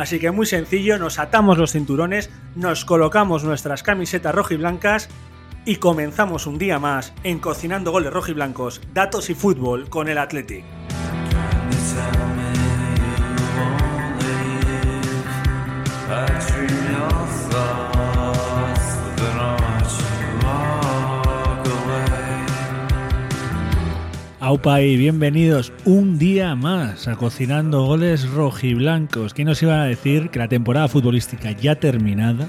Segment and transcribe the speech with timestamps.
[0.00, 5.10] Así que muy sencillo, nos atamos los cinturones, nos colocamos nuestras camisetas rojiblancas
[5.66, 10.64] y comenzamos un día más en Cocinando Goles Rojiblancos, Datos y Fútbol con el Athletic.
[24.42, 29.34] Aupa y bienvenidos un día más a Cocinando Goles Rojiblancos.
[29.34, 32.48] ¿Quién nos iba a decir que la temporada futbolística ya terminada,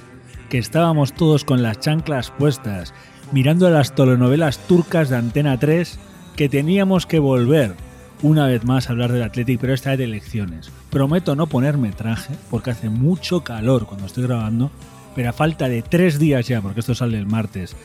[0.50, 2.94] que estábamos todos con las chanclas puestas,
[3.34, 6.00] mirando las telenovelas turcas de Antena 3,
[6.38, 7.76] que teníamos que volver
[8.22, 10.72] una vez más a hablar del Athletic, pero esta vez de elecciones.
[10.92, 14.72] Prometo no ponerme traje, porque hace mucho calor cuando estoy grabando,
[15.14, 17.76] pero a falta de tres días ya, porque esto sale el martes,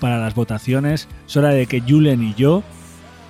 [0.00, 2.62] para las votaciones, es hora de que Julen y yo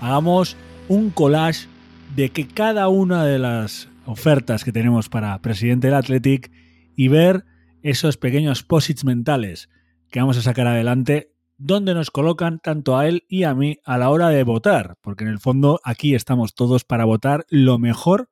[0.05, 1.67] hagamos un collage
[2.15, 6.53] de que cada una de las ofertas que tenemos para presidente del Athletic
[6.95, 7.47] y ver
[7.83, 9.71] esos pequeños posits mentales
[10.11, 13.97] que vamos a sacar adelante, donde nos colocan tanto a él y a mí a
[13.97, 18.29] la hora de votar, porque en el fondo aquí estamos todos para votar lo mejor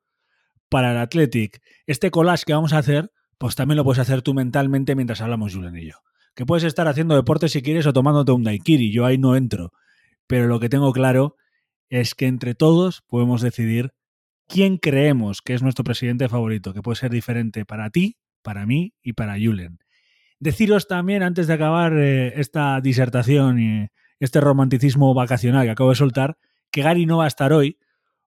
[0.69, 1.59] para el Athletic.
[1.87, 5.55] Este collage que vamos a hacer, pues también lo puedes hacer tú mentalmente mientras hablamos
[5.55, 5.95] Julen y yo.
[6.35, 9.71] Que puedes estar haciendo deporte si quieres o tomándote un daiquiri, yo ahí no entro.
[10.27, 11.35] Pero lo que tengo claro
[11.93, 13.93] es que entre todos podemos decidir
[14.47, 18.95] quién creemos que es nuestro presidente favorito, que puede ser diferente para ti, para mí
[19.03, 19.77] y para Julen.
[20.39, 23.87] Deciros también, antes de acabar eh, esta disertación y
[24.19, 26.37] este romanticismo vacacional que acabo de soltar,
[26.71, 27.77] que Gary no va a estar hoy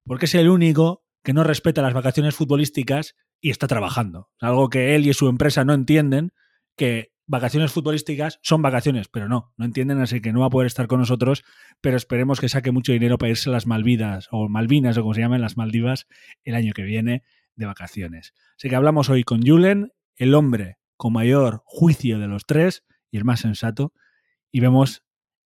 [0.05, 4.31] porque es el único que no respeta las vacaciones futbolísticas y está trabajando.
[4.39, 6.31] Algo que él y su empresa no entienden,
[6.77, 10.67] que vacaciones futbolísticas son vacaciones, pero no, no entienden, así que no va a poder
[10.67, 11.45] estar con nosotros,
[11.81, 15.15] pero esperemos que saque mucho dinero para irse a las Malvidas o Malvinas o como
[15.15, 16.07] se llaman las Maldivas
[16.45, 17.25] el año que viene
[17.57, 18.35] de vacaciones.
[18.57, 23.19] Así que hablamos hoy con Julen, el hombre con mayor juicio de los tres y
[23.19, 23.93] el más sensato,
[24.51, 25.03] y vemos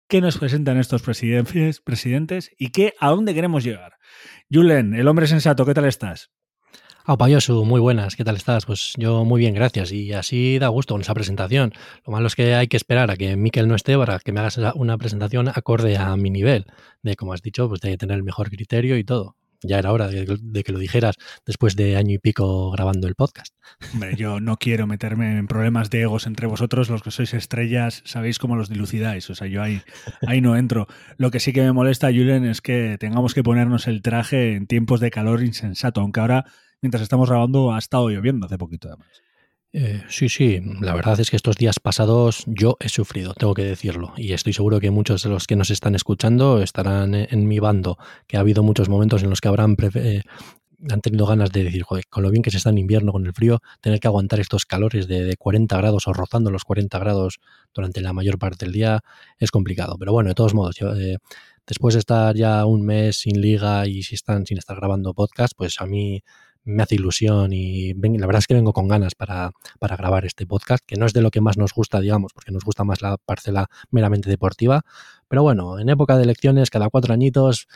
[0.08, 3.98] qué nos presentan estos presidentes, presidentes y qué, a dónde queremos llegar.
[4.52, 6.32] Julen, el hombre sensato, ¿qué tal estás?
[7.06, 8.66] Payosu, muy buenas, ¿qué tal estás?
[8.66, 9.92] Pues yo muy bien, gracias.
[9.92, 11.72] Y así da gusto con esa presentación.
[12.06, 14.40] Lo malo es que hay que esperar a que Miquel no esté para que me
[14.40, 16.66] hagas una presentación acorde a mi nivel,
[17.04, 19.38] de como has dicho, pues de tener el mejor criterio y todo.
[19.62, 21.16] Ya era hora de, que lo dijeras
[21.46, 23.56] después de año y pico grabando el podcast.
[23.94, 28.02] Hombre, yo no quiero meterme en problemas de egos entre vosotros, los que sois estrellas,
[28.06, 29.30] sabéis cómo los dilucidáis.
[29.30, 29.82] O sea, yo ahí,
[30.28, 30.88] ahí no entro.
[31.18, 34.68] Lo que sí que me molesta, Julen, es que tengamos que ponernos el traje en
[34.68, 36.46] tiempos de calor insensato, aunque ahora
[36.82, 39.22] mientras estamos grabando ha estado lloviendo hace poquito además.
[39.78, 43.66] Eh, sí, sí, la verdad es que estos días pasados yo he sufrido, tengo que
[43.66, 47.60] decirlo, y estoy seguro que muchos de los que nos están escuchando estarán en, mi
[47.60, 50.22] bando, que ha habido muchos momentos en los que habrán eh,
[50.90, 53.26] han tenido ganas de decir, joder, con lo bien que se está en invierno, con
[53.26, 57.40] el frío, tener que aguantar estos calores de, 40 grados o rozando los 40 grados
[57.74, 59.02] durante la mayor parte del día
[59.40, 59.98] es complicado.
[60.00, 61.18] Pero bueno, de todos modos, eh,
[61.66, 65.54] después de estar ya un mes sin liga y si están sin estar grabando podcast,
[65.56, 66.24] pues a mí
[66.66, 70.46] me hace ilusión y la verdad es que vengo con ganas para, para, grabar este
[70.46, 73.02] podcast, que no es de lo que más nos gusta, digamos, porque nos gusta más
[73.02, 74.84] la parcela meramente deportiva.
[75.28, 77.68] Pero bueno, en época de elecciones, cada cuatro añitos,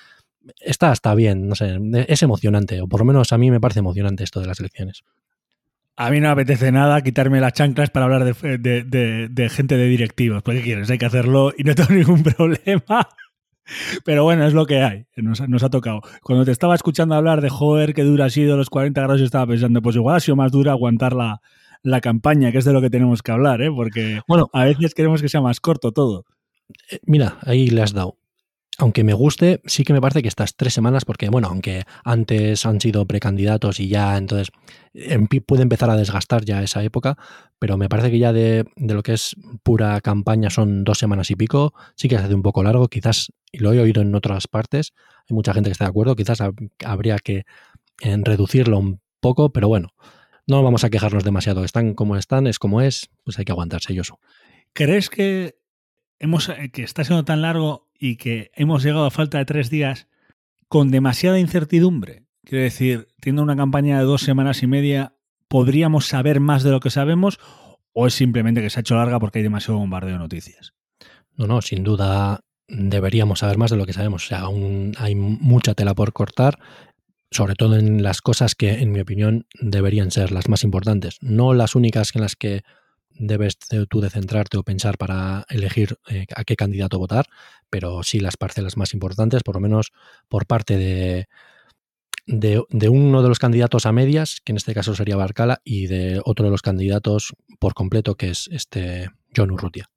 [0.59, 1.77] está, está bien, no sé,
[2.07, 5.03] es emocionante, o por lo menos a mí me parece emocionante esto de las elecciones.
[5.95, 9.75] A mí no me apetece nada quitarme las chanclas para hablar de, de, de gente
[9.75, 10.41] de directivos.
[10.43, 10.89] ¿Por qué quieres?
[10.89, 13.09] Hay que hacerlo y no tengo ningún problema.
[14.03, 16.01] Pero bueno, es lo que hay, nos, ha tocado.
[16.23, 19.25] Cuando te estaba escuchando hablar de joder, qué dura ha sido los 40 grados, yo
[19.25, 21.41] estaba pensando, pues igual ha sido más dura aguantar la,
[21.83, 23.71] la campaña, que es de lo que tenemos que hablar, ¿eh?
[23.71, 26.25] porque bueno, a veces queremos que sea más corto todo.
[26.91, 28.17] Eh, mira, ahí le has dado.
[28.79, 32.65] Aunque me guste, sí que me parece que estas tres semanas, porque bueno, aunque antes
[32.65, 34.51] han sido precandidatos y ya entonces
[34.93, 37.17] em, puede empezar a desgastar ya esa época,
[37.59, 41.35] pero me parece que ya de, lo que es pura campaña son dos semanas y
[41.35, 44.47] pico, sí que se hace un poco largo, quizás, y lo he oído en otras
[44.47, 44.93] partes,
[45.29, 46.39] hay mucha gente que está de acuerdo, quizás
[46.85, 47.43] habría que
[47.99, 49.89] en reducirlo un poco, pero bueno,
[50.47, 53.91] no vamos a quejarnos demasiado, están como están, es como es, pues hay que aguantarse,
[53.91, 54.13] ellos.
[54.71, 55.59] ¿Crees que
[56.19, 59.69] hemos eh, que está siendo tan largo y que hemos llegado a falta de tres
[59.69, 60.07] días
[60.67, 62.23] con demasiada incertidumbre.
[62.45, 65.13] Quiero decir, teniendo una campaña de dos semanas y media,
[65.47, 67.39] ¿podríamos saber más de lo que sabemos
[67.93, 70.73] o es simplemente que se ha hecho larga porque hay demasiado bombardeo de noticias?
[71.35, 74.25] No, no, sin duda deberíamos saber más de lo que sabemos.
[74.25, 76.59] O sea, aún hay mucha tela por cortar,
[77.31, 81.17] sobre todo en las cosas que, en mi opinión, deberían ser las más importantes.
[81.21, 82.63] No las únicas en las que
[83.19, 83.57] debes
[83.89, 87.27] tú de centrarte o pensar para elegir eh, a qué candidato votar,
[87.69, 89.91] pero sí las parcelas más importantes, por lo menos
[90.29, 91.27] por parte de,
[92.25, 96.21] de, uno de los candidatos a medias, que en este caso sería Barcala, y de
[96.23, 99.89] otro de los candidatos por completo, que es este John Urrutia.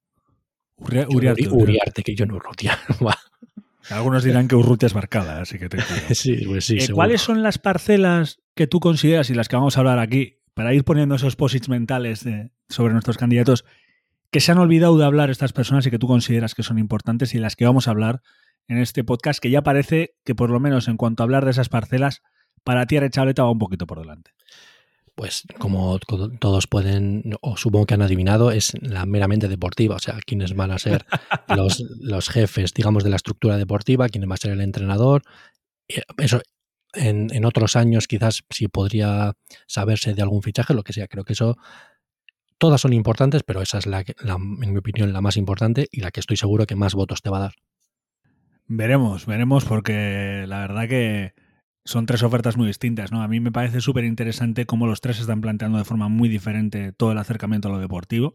[0.76, 2.78] Uriarte, Uriarte, que John Urrutia.
[3.90, 5.80] Algunos dirán que Urrutia es Barcala, así que te
[6.14, 9.76] sí, pues sí, eh, ¿Cuáles son las parcelas que tú consideras y las que vamos
[9.76, 12.24] a hablar aquí para ir poniendo esos posits mentales
[12.68, 13.64] sobre nuestros candidatos
[14.30, 17.34] que se han olvidado de hablar estas personas y que tú consideras que son importantes
[17.34, 18.22] y las que vamos a hablar
[18.66, 21.50] en este podcast, que ya parece que por lo menos en cuanto a hablar de
[21.50, 22.22] esas parcelas,
[22.64, 24.30] para ti Arechabeta va un poquito por delante.
[25.14, 25.98] Pues como
[26.40, 30.70] todos pueden, o supongo que han adivinado, es la meramente deportiva, o sea, quiénes van
[30.70, 31.04] a ser
[31.54, 35.22] los, los jefes, digamos, de la estructura deportiva, quién va a ser el entrenador.
[36.16, 36.40] Eso
[36.94, 39.34] en, otros años quizás sí podría
[39.66, 41.08] saberse de algún fichaje, lo que sea.
[41.08, 41.56] Creo que eso,
[42.58, 46.00] todas son importantes, pero esa es la, la, en mi opinión, la más importante y
[46.00, 47.54] la que estoy seguro que más votos te va a dar.
[48.66, 51.34] Veremos, veremos, porque la verdad que
[51.84, 53.22] son tres ofertas muy distintas, ¿no?
[53.22, 56.92] A mí me parece súper interesante cómo los tres están planteando de forma muy diferente
[56.92, 58.34] todo el acercamiento a lo deportivo.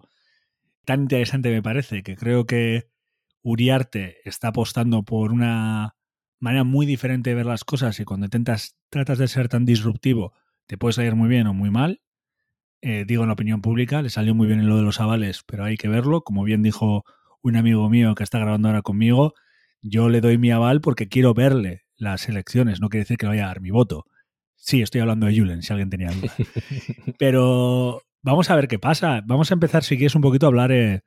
[0.86, 2.90] Tan interesante me parece que creo que
[3.42, 5.97] Uriarte está apostando por una
[6.40, 10.34] manera muy diferente de ver las cosas y cuando intentas, tratas de ser tan disruptivo,
[10.68, 12.02] te puede salir muy bien o muy mal.
[12.82, 15.44] Eh, digo en la opinión pública, le salió muy bien en lo de los avales,
[15.46, 16.22] pero hay que verlo.
[16.22, 17.06] Como bien dijo
[17.42, 19.34] un amigo mío que está grabando ahora conmigo,
[19.82, 23.32] yo le doy mi aval porque quiero verle las elecciones, no quiere decir que le
[23.32, 24.06] vaya a dar mi voto.
[24.56, 26.34] Sí, estoy hablando de Julen, si alguien tenía duda.
[27.20, 29.22] Pero vamos a ver qué pasa.
[29.26, 31.04] Vamos a empezar, si quieres, un poquito a hablar eh,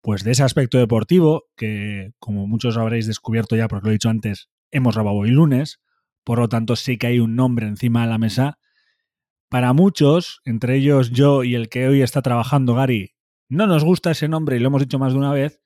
[0.00, 4.08] pues de ese aspecto deportivo, que como muchos habréis descubierto ya, porque lo he dicho
[4.08, 5.80] antes, hemos grabado hoy lunes,
[6.24, 8.58] por lo tanto sí que hay un nombre encima de la mesa.
[9.48, 13.14] Para muchos, entre ellos yo y el que hoy está trabajando, Gary,
[13.48, 15.60] no nos gusta ese nombre y lo hemos dicho más de una vez,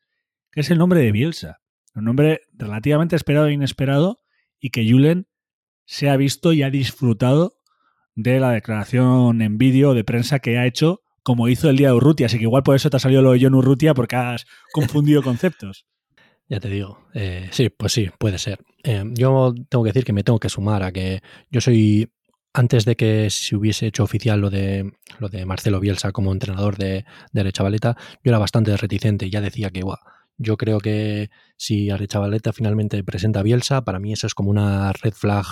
[0.52, 1.60] que es el nombre de Bielsa.
[1.94, 4.18] Un nombre relativamente esperado e inesperado
[4.60, 5.26] y que Julen
[5.84, 7.56] se ha visto y ha disfrutado
[8.14, 11.94] de la declaración en vídeo de prensa que ha hecho como hizo el día de
[11.94, 12.26] Urrutia.
[12.26, 15.22] Así que igual por eso te ha salido lo de John Urrutia porque has confundido
[15.24, 15.86] conceptos.
[16.48, 18.58] Ya te digo, eh, sí, pues sí, puede ser.
[18.84, 22.10] Eh, yo tengo que decir que me tengo que sumar a que yo soy,
[22.52, 26.76] antes de que se hubiese hecho oficial lo de, lo de Marcelo Bielsa como entrenador
[26.76, 29.82] de, de Arechavaleta, yo era bastante reticente y ya decía que,
[30.38, 34.92] yo creo que si Arechavaleta finalmente presenta a Bielsa, para mí eso es como una
[34.92, 35.46] red flag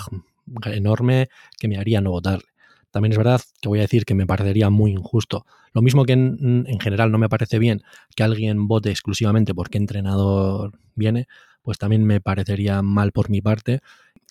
[0.65, 1.29] enorme
[1.59, 2.45] que me haría no votarle.
[2.91, 5.45] También es verdad que voy a decir que me parecería muy injusto.
[5.73, 7.81] Lo mismo que en, general no me parece bien
[8.15, 11.27] que alguien vote exclusivamente porque entrenador viene,
[11.61, 13.81] pues también me parecería mal por mi parte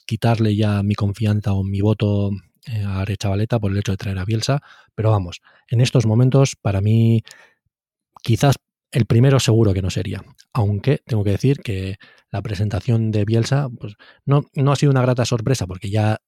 [0.06, 2.30] quitarle ya mi confianza o mi voto
[2.66, 4.60] eh, a Arechavaleta por el hecho de traer a Bielsa.
[4.94, 7.22] Pero vamos, en estos momentos para mí
[8.22, 8.56] quizás
[8.92, 10.22] el primero seguro que no sería.
[10.52, 11.96] Aunque tengo que decir que
[12.30, 13.94] la presentación de Bielsa pues,
[14.24, 16.20] no, no ha sido una grata sorpresa porque ya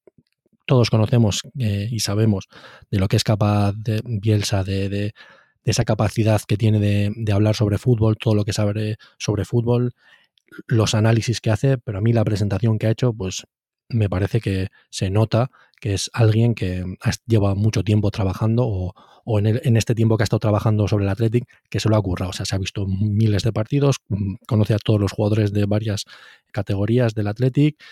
[0.67, 2.49] todos conocemos eh, y sabemos
[2.91, 5.15] de lo que es capaz de Bielsa, de,
[5.65, 9.93] esa capacidad que tiene de, hablar sobre fútbol, todo lo que sabe sobre fútbol,
[10.67, 13.45] los análisis que hace, pero a mí la presentación que ha hecho, pues
[13.89, 15.51] me parece que se nota
[15.81, 16.85] que es alguien que
[17.27, 21.45] lleva mucho tiempo trabajando o, en, este tiempo que ha estado trabajando sobre el Athletic,
[21.69, 22.31] que se lo ha ocurrido.
[22.31, 25.67] O sea, se ha visto miles de partidos, mm, conoce a todos los jugadores de
[25.67, 26.05] varias
[26.53, 27.83] categorías del Athletic,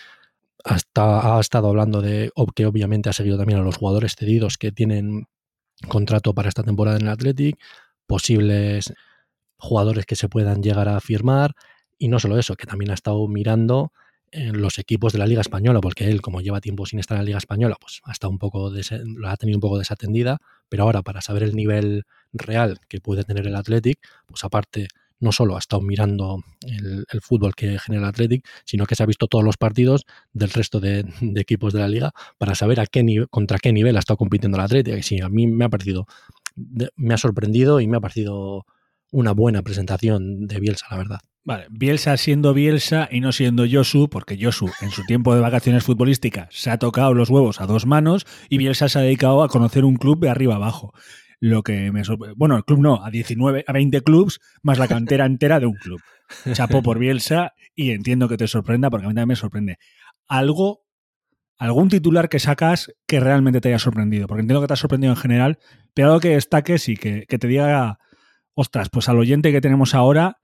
[0.63, 4.71] hasta ha estado hablando de que obviamente ha seguido también a los jugadores cedidos que
[4.71, 5.27] tienen
[5.87, 7.57] contrato para esta temporada en el Athletic,
[8.05, 8.93] posibles
[9.57, 11.53] jugadores que se puedan llegar a firmar
[11.97, 13.91] y no solo eso, que también ha estado mirando
[14.31, 17.23] en los equipos de la Liga Española, porque él, como lleva tiempo sin estar en
[17.23, 20.39] la Liga Española, pues ha un poco lo ha tenido un poco desatendida,
[20.69, 24.87] pero ahora para saber el nivel real que puede tener el Athletic, pues aparte
[25.21, 29.05] no solo ha estado mirando el, fútbol que genera el Athletic, sino que se ha
[29.05, 33.25] visto todos los partidos del resto de, equipos de la liga para saber a qué
[33.29, 34.97] contra qué nivel ha estado compitiendo el Athletic.
[34.97, 36.07] Y sí, a mí me ha parecido,
[36.95, 38.65] me ha sorprendido y me ha parecido
[39.11, 41.19] una buena presentación de Bielsa, la verdad.
[41.43, 45.83] Vale, Bielsa siendo Bielsa y no siendo Josu, porque Josu en su tiempo de vacaciones
[45.83, 49.47] futbolísticas se ha tocado los huevos a dos manos y Bielsa se ha dedicado a
[49.47, 50.93] conocer un club de arriba abajo.
[51.41, 52.03] Lo que me
[52.37, 55.73] Bueno, el club no, a 19, a 20 clubs más la cantera entera de un
[55.73, 55.99] club.
[56.53, 59.77] Chapo por Bielsa y entiendo que te sorprenda porque a mí también me sorprende.
[60.27, 60.85] Algo,
[61.57, 65.11] algún titular que sacas que realmente te haya sorprendido, porque entiendo que te ha sorprendido
[65.11, 65.59] en general,
[65.93, 67.99] pero algo que destaques y que, que te diga,
[68.53, 70.37] ostras, pues al oyente que tenemos ahora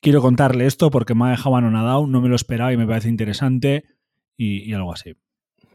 [0.00, 3.08] quiero contarle esto porque me ha dejado anonadado, no me lo esperaba y me parece
[3.08, 3.84] interesante
[4.36, 5.14] y, algo así.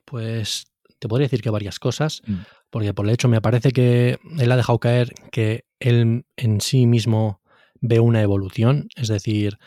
[0.05, 0.70] Pues
[1.01, 2.35] te podría decir que varias cosas, mm.
[2.69, 6.85] porque por el hecho me parece que él ha dejado caer que él en sí
[6.85, 7.41] mismo
[7.81, 9.57] ve una evolución, es decir,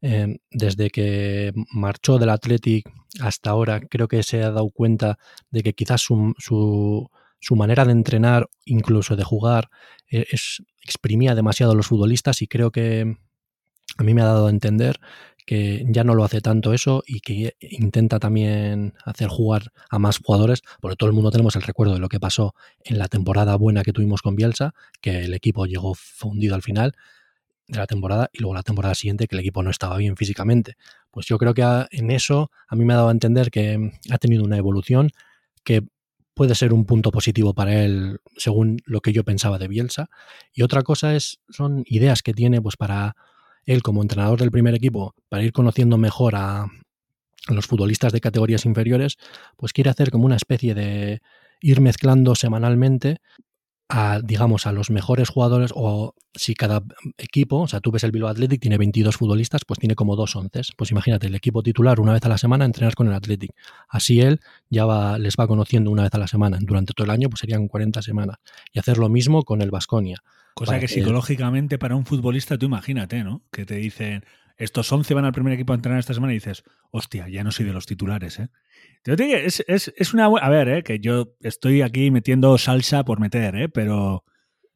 [0.00, 5.16] em, desde que marchó del Athletic hasta ahora, creo que se ha dado cuenta
[5.50, 9.70] de que quizás su, su, manera de entrenar, incluso de jugar,
[10.10, 13.16] e, es, exprimía demasiado a los futbolistas y creo que
[13.96, 14.98] a mí me ha dado a entender
[15.50, 20.18] que ya no lo hace tanto eso y que intenta también hacer jugar a más
[20.18, 22.54] jugadores, porque todo el mundo tenemos el recuerdo de lo que pasó
[22.84, 26.94] en la temporada buena que tuvimos con Bielsa, que el equipo llegó fundido al final
[27.66, 30.76] de la temporada y luego la temporada siguiente que el equipo no estaba bien físicamente.
[31.10, 34.18] Pues yo creo que en eso a mí me ha dado a entender que ha
[34.18, 35.10] tenido una evolución
[35.64, 35.82] que
[36.32, 40.10] puede ser un punto positivo para él según lo que yo pensaba de Bielsa.
[40.52, 43.16] Y otra cosa es son ideas que tiene pues para
[43.70, 46.66] él como entrenador del primer equipo, para ir conociendo mejor a,
[47.48, 49.16] los futbolistas de categorías inferiores,
[49.56, 51.22] pues quiere hacer como una especie de
[51.60, 53.18] ir mezclando semanalmente
[53.90, 56.82] a, digamos, a los mejores jugadores o si cada
[57.18, 60.36] equipo, o sea, tú ves el Bilbao Athletic, tiene 22 futbolistas, pues tiene como dos
[60.36, 60.62] once.
[60.76, 63.50] Pues imagínate, el equipo titular una vez a la semana entrenar con el Athletic.
[63.88, 66.58] Así él ya va, les va conociendo una vez a la semana.
[66.60, 68.36] Durante todo el año, pues serían 40 semanas.
[68.72, 70.22] Y hacer lo mismo con el Vasconia.
[70.54, 73.42] Cosa que, psicológicamente para un futbolista, tú imagínate, ¿no?
[73.50, 74.24] Que te dicen,
[74.60, 77.50] estos 11 van al primer equipo a entrenar esta semana y dices, hostia, ya no
[77.50, 78.48] soy de los titulares, ¿eh?
[79.04, 80.82] Es, es, es una A ver, ¿eh?
[80.82, 83.68] Que yo estoy aquí metiendo salsa por meter, ¿eh?
[83.68, 84.24] Pero...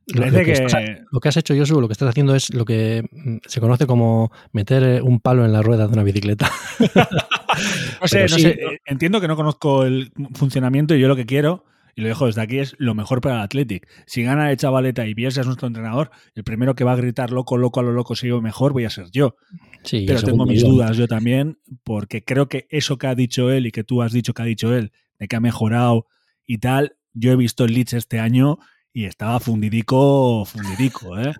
[0.06, 3.38] Lo, que, lo que has hecho, Josu, lo que estás haciendo es lo que mm,
[3.46, 6.50] se conoce como meter eh, un palo en la rueda de una bicicleta.
[8.02, 8.80] no sé, no sé.
[8.84, 11.64] Entiendo que no conozco el funcionamiento y yo lo que quiero
[11.94, 13.88] y lo dejo desde aquí, es lo mejor para el Athletic.
[14.06, 17.30] Si gana el chavaleta y Bielsa es nuestro entrenador, el primero que va a gritar
[17.30, 19.36] loco, loco, a lo loco, sigo mejor, voy a ser yo.
[19.82, 23.66] Sí, Pero tengo mis dudas yo también, porque creo que eso que ha dicho él
[23.66, 26.06] y que tú has dicho que ha dicho él, de que ha mejorado
[26.46, 28.58] y tal, yo he visto el Leeds este año
[28.92, 31.32] y estaba fundidico, fundidico, ¿eh?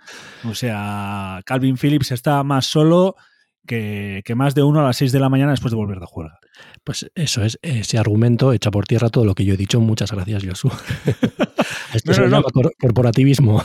[0.44, 3.16] O sea, Calvin Phillips está más solo
[3.66, 6.38] que, más de uno a las 6 de la mañana después de volver de jugar.
[6.82, 9.80] Pues eso es, ese argumento echa por tierra todo lo que yo he dicho.
[9.80, 10.68] Muchas gracias, Josu.
[11.94, 12.24] Esto es se
[12.78, 13.62] corporativismo.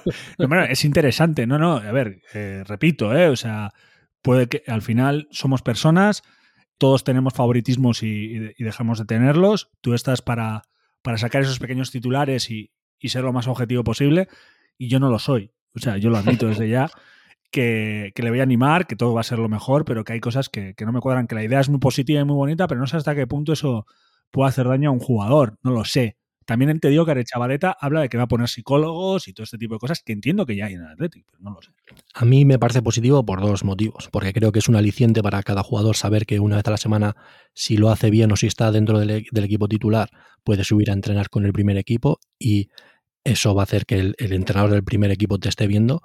[0.68, 3.70] es interesante, no, no, a ver, eh, repito, eh, o sea,
[4.22, 6.22] puede que al final somos personas,
[6.78, 10.62] todos tenemos favoritismos y, dejamos de tenerlos, tú estás para,
[11.02, 14.28] para sacar esos pequeños titulares y, y ser lo más objetivo posible,
[14.78, 15.52] y yo no lo soy.
[15.74, 16.90] O sea, yo lo admito desde ya
[17.50, 20.20] que, le voy a animar, que todo va a ser lo mejor, pero que hay
[20.20, 22.80] cosas que, no me cuadran, que la idea es muy positiva y muy bonita, pero
[22.80, 23.86] no sé hasta qué punto eso
[24.30, 26.16] puede hacer daño a un jugador, no lo sé.
[26.44, 29.58] También te digo que Chavaleta habla de que va a poner psicólogos y todo este
[29.58, 31.72] tipo de cosas que entiendo que ya hay en el Athletic, pero no lo sé.
[32.14, 35.42] A mí me parece positivo por dos motivos, porque creo que es un aliciente para
[35.42, 37.16] cada jugador saber que una vez a la semana,
[37.52, 40.08] si lo hace bien o si está dentro del, del equipo titular,
[40.44, 42.68] puede subir a entrenar con el primer equipo y
[43.24, 46.00] eso va a hacer que el, el entrenador del primer equipo te esté viendo.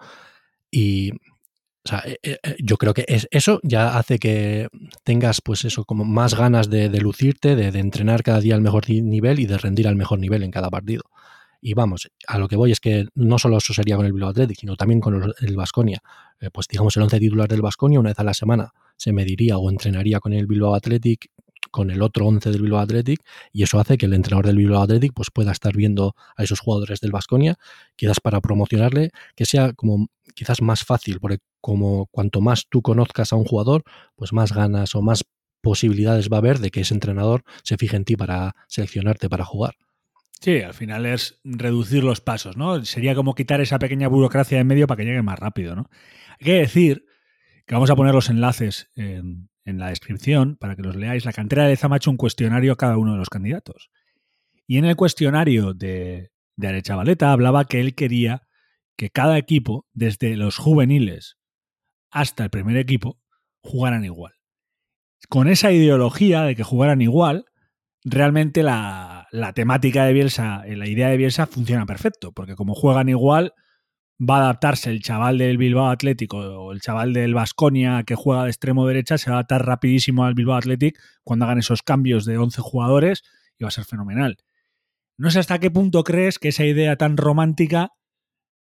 [0.72, 1.12] Y
[1.84, 4.68] o sea, eh, eh, eh, yo creo que es, eso ya hace que
[5.04, 9.40] tengas, pues eso, como más ganas de, lucirte, de, entrenar cada día al mejor nivel
[9.40, 11.04] y de rendir al mejor nivel en cada partido.
[11.60, 14.30] Y vamos, a lo que voy es que no solo eso sería con el Bilbao
[14.30, 16.02] Athletic, sino también con el Vasconia.
[16.52, 19.70] pues digamos, el once titular del Vasconia, una vez a la semana, se mediría o
[19.70, 21.30] entrenaría con el Bilbao Athletic
[21.70, 23.22] con el otro 11 del Bilbao Athletic
[23.54, 26.60] y eso hace que el entrenador del Bilbao Athletic pues pueda estar viendo a esos
[26.60, 27.56] jugadores del Vasconia,
[27.96, 33.32] quizás para promocionarle, que sea como quizás más fácil, porque como cuanto más tú conozcas
[33.32, 33.84] a un jugador,
[34.16, 35.24] pues más ganas o más
[35.62, 39.46] posibilidades va a haber de que ese entrenador se fije en ti para seleccionarte para
[39.46, 39.76] jugar.
[40.42, 42.84] Sí, al final es reducir los pasos, ¿no?
[42.84, 45.88] Sería como quitar esa pequeña burocracia de medio para que llegue más rápido, ¿no?
[46.40, 47.06] Hay que decir
[47.68, 51.26] que vamos a poner los enlaces en, en la descripción para que los leáis.
[51.26, 53.92] La cantera de Zama ha hecho un cuestionario a cada uno de los candidatos.
[54.66, 58.48] Y en el cuestionario de, de Arechavaleta hablaba que él quería
[58.98, 61.38] que cada equipo, desde los juveniles
[62.12, 63.20] hasta el primer equipo
[63.62, 64.34] jugaran igual.
[65.30, 67.46] Con esa ideología de que jugaran igual,
[68.04, 73.10] realmente la, la temática de Bielsa, la idea de Bielsa funciona perfecto, porque como juegan
[73.10, 73.54] igual,
[74.22, 78.44] va a adaptarse el chaval del Bilbao Atlético o el chaval del Vasconia que juega
[78.44, 82.26] de extremo derecha, se va a adaptar rapidísimo al Bilbao Athletic cuando hagan esos cambios
[82.26, 83.24] de 11 jugadores
[83.58, 84.38] y va a ser fenomenal.
[85.18, 87.92] No sé hasta qué punto crees que esa idea tan romántica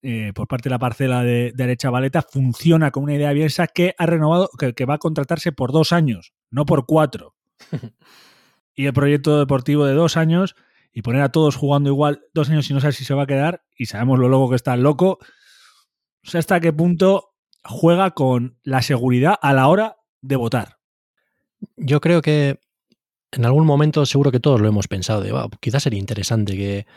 [0.02, 3.96] eh, por parte de la parcela de, derecha Valeta funciona con una idea Bielsa que
[3.98, 7.36] ha renovado, que, que va a contratarse por dos años, no por cuatro.
[8.76, 10.56] y el proyecto deportivo de dos años
[10.94, 13.28] y poner a todos jugando igual dos años y no sabes si se va a
[13.28, 15.20] quedar y sabemos lo loco que está el loco.
[16.24, 20.78] No sé hasta qué punto juega con la seguridad a la hora de votar.
[21.76, 22.60] Yo creo que
[23.38, 26.88] en algún momento seguro que todos lo hemos pensado, de quizás sería interesante que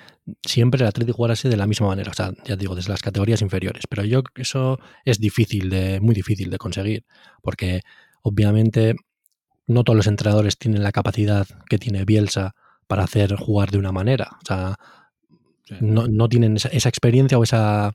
[0.43, 3.43] siempre el Atlético jugase de la misma manera, o sea, ya digo, desde las categorías
[3.43, 7.05] inferiores, pero yo eso es difícil de, muy difícil de conseguir,
[7.43, 7.83] porque
[8.23, 8.95] obviamente
[9.67, 12.55] no todos los entrenadores tienen la capacidad que tiene Bielsa
[12.87, 14.39] para hacer jugar de una manera.
[14.43, 14.77] O sea,
[15.81, 17.93] no, tienen esa, experiencia o esa,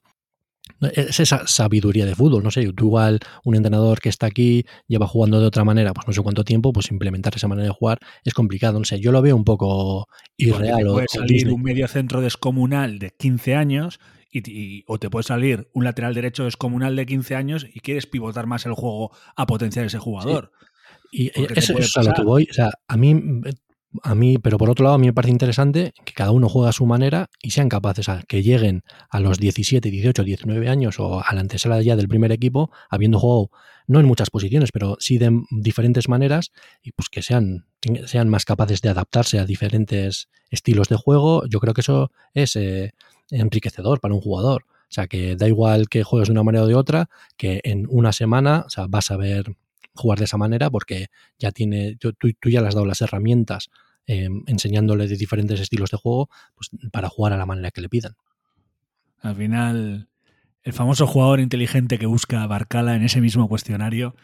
[0.93, 2.43] esa sabiduría de fútbol.
[2.43, 6.07] No sé, tú igual un entrenador que está aquí lleva jugando de otra manera, pues
[6.07, 8.79] no sé cuánto tiempo, pues implementar esa manera de jugar es complicado.
[8.79, 10.85] No sé, yo lo veo un poco irreal.
[10.85, 13.99] puede salir un medio centro descomunal de 15 años
[14.31, 18.47] y, o te puede salir un lateral derecho descomunal de 15 años y quieres pivotar
[18.47, 20.51] más el juego a potenciar ese jugador.
[21.11, 22.47] Y eso, es a lo que voy.
[22.49, 23.15] O sea, a mí,
[24.03, 26.69] a mí, pero por otro lado, a mí me parece interesante que cada uno juegue
[26.69, 30.99] a su manera y sean capaces a que lleguen a los 17, 18, 19 años
[30.99, 33.49] o a la antesala ya del primer equipo, habiendo jugado
[33.87, 37.65] no en muchas posiciones, pero sí de diferentes maneras y pues que sean,
[38.05, 41.45] sean más capaces de adaptarse a diferentes estilos de juego.
[41.47, 42.93] Yo creo que eso es eh,
[43.29, 44.65] enriquecedor para un jugador.
[44.67, 47.85] O sea, que da igual que juegues de una manera o de otra, que en
[47.89, 49.55] una semana o sea, vas a ver
[49.93, 51.07] jugar de esa manera porque
[51.39, 53.69] ya tiene, tú, tú ya le has dado las herramientas
[54.07, 57.89] eh, enseñándole de diferentes estilos de juego pues, para jugar a la manera que le
[57.89, 58.13] pidan.
[59.19, 60.09] Al final,
[60.63, 64.15] el famoso jugador inteligente que busca a Barcala en ese mismo cuestionario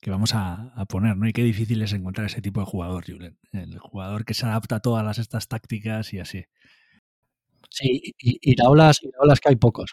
[0.00, 1.26] que vamos a, poner, ¿no?
[1.26, 3.38] Y qué difícil es encontrar ese tipo de jugador, Julen.
[3.52, 6.44] El jugador que se adapta a todas estas tácticas y así.
[7.70, 9.00] Sí, y, y olas
[9.42, 9.92] que hay pocos.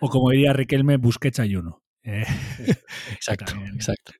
[0.00, 1.82] O como diría Riquelme, Busquets hay uno.
[2.02, 2.24] Eh,
[3.12, 4.12] exacto, exacto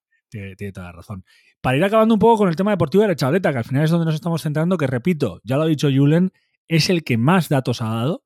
[0.57, 1.25] tiene, toda la razón.
[1.61, 3.85] Para ir acabando un poco con el tema deportivo de la chavaleta, que al final
[3.85, 6.33] es donde nos estamos centrando, que repito, ya lo ha dicho Julen,
[6.69, 8.25] es el que más datos ha dado.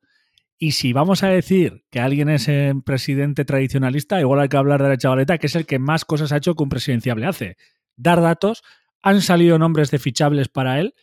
[0.58, 4.82] Y si vamos a decir que alguien es un presidente tradicionalista, igual hay que hablar
[4.82, 7.56] de la chavaleta, que es el que más cosas ha hecho que un presidenciable hace.
[7.96, 8.62] Dar datos,
[9.02, 10.94] han salido nombres de fichables para él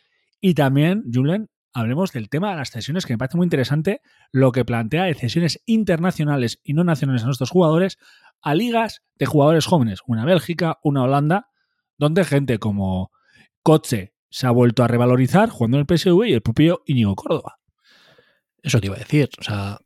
[0.42, 4.52] y también, Julen, hablemos del tema de las cesiones, que me parece muy interesante lo
[4.52, 7.98] que plantea de cesiones internacionales y no nacionales a nuestros jugadores
[8.46, 11.50] a ligas de jugadores jóvenes, una Bélgica, una Holanda,
[11.98, 13.12] donde gente como
[13.64, 17.58] Kotze se ha vuelto a revalorizar jugando en el PSV y el propio Íñigo Córdoba.
[18.62, 19.80] Eso te iba a decir, o sea,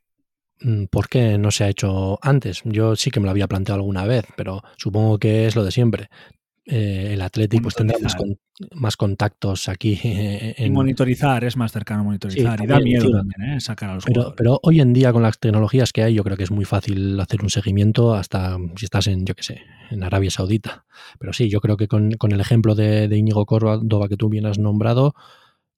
[0.60, 2.62] mm, ¿por qué no se ha hecho antes?
[2.66, 5.72] Yo sí que me lo había planteado alguna vez, pero supongo que es lo de
[5.72, 6.10] siempre.
[6.72, 7.98] Eh, el Atlético pues tendrá
[8.76, 10.00] más, contactos aquí.
[10.04, 10.74] En...
[10.74, 12.64] monitorizar, es más cercano monitorizar.
[12.64, 13.60] y da miedo también, ¿eh?
[13.60, 16.38] sacar a los pero, pero, hoy en día, con las tecnologías que hay, yo creo
[16.38, 20.04] que es muy fácil hacer un seguimiento hasta si estás en, yo qué sé, en
[20.04, 20.86] Arabia Saudita.
[21.18, 24.46] Pero sí, yo creo que con, el ejemplo de, de Íñigo Córdoba que tú bien
[24.46, 25.16] has nombrado,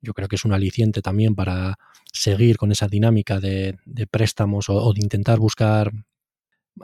[0.01, 1.77] yo creo que es un aliciente también para
[2.11, 3.77] seguir con esa dinámica de,
[4.09, 5.91] préstamos o, de intentar buscar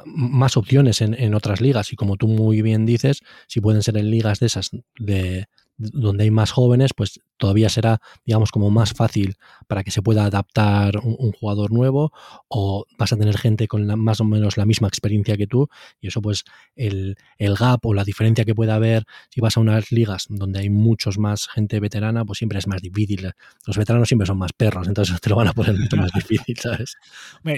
[0.06, 1.92] más opciones en, en, otras ligas.
[1.94, 5.48] Y como tú muy bien dices, si pueden ser en ligas de esas de,
[5.78, 9.36] donde hay más jóvenes, pues todavía será, digamos, como más fácil
[9.68, 12.12] para que se pueda adaptar un, jugador nuevo
[12.48, 15.70] o vas a tener gente con más o menos la misma experiencia que tú
[16.02, 19.60] y eso pues el, el, gap o la diferencia que pueda haber si vas a
[19.60, 23.32] unas ligas donde hay muchos más gente veterana, pues siempre es más difícil.
[23.66, 26.58] Los veteranos siempre son más perros, entonces te lo van a poner mucho más difícil,
[26.58, 26.96] ¿sabes?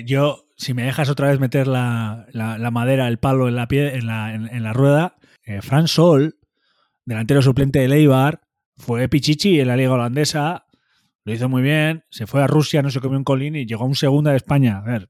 [0.05, 3.95] Yo, si me dejas otra vez meter la, la, madera, el palo en la, pie,
[3.95, 6.38] en la, en, la rueda, eh, Fran Sol
[7.09, 8.41] delantero suplente de Leibar,
[8.77, 10.67] fue Pichichi en la liga holandesa,
[11.25, 13.83] lo hizo muy bien, se fue a Rusia, no se comió un colín y llegó
[13.83, 14.77] a un segunda de España.
[14.77, 15.09] A ver,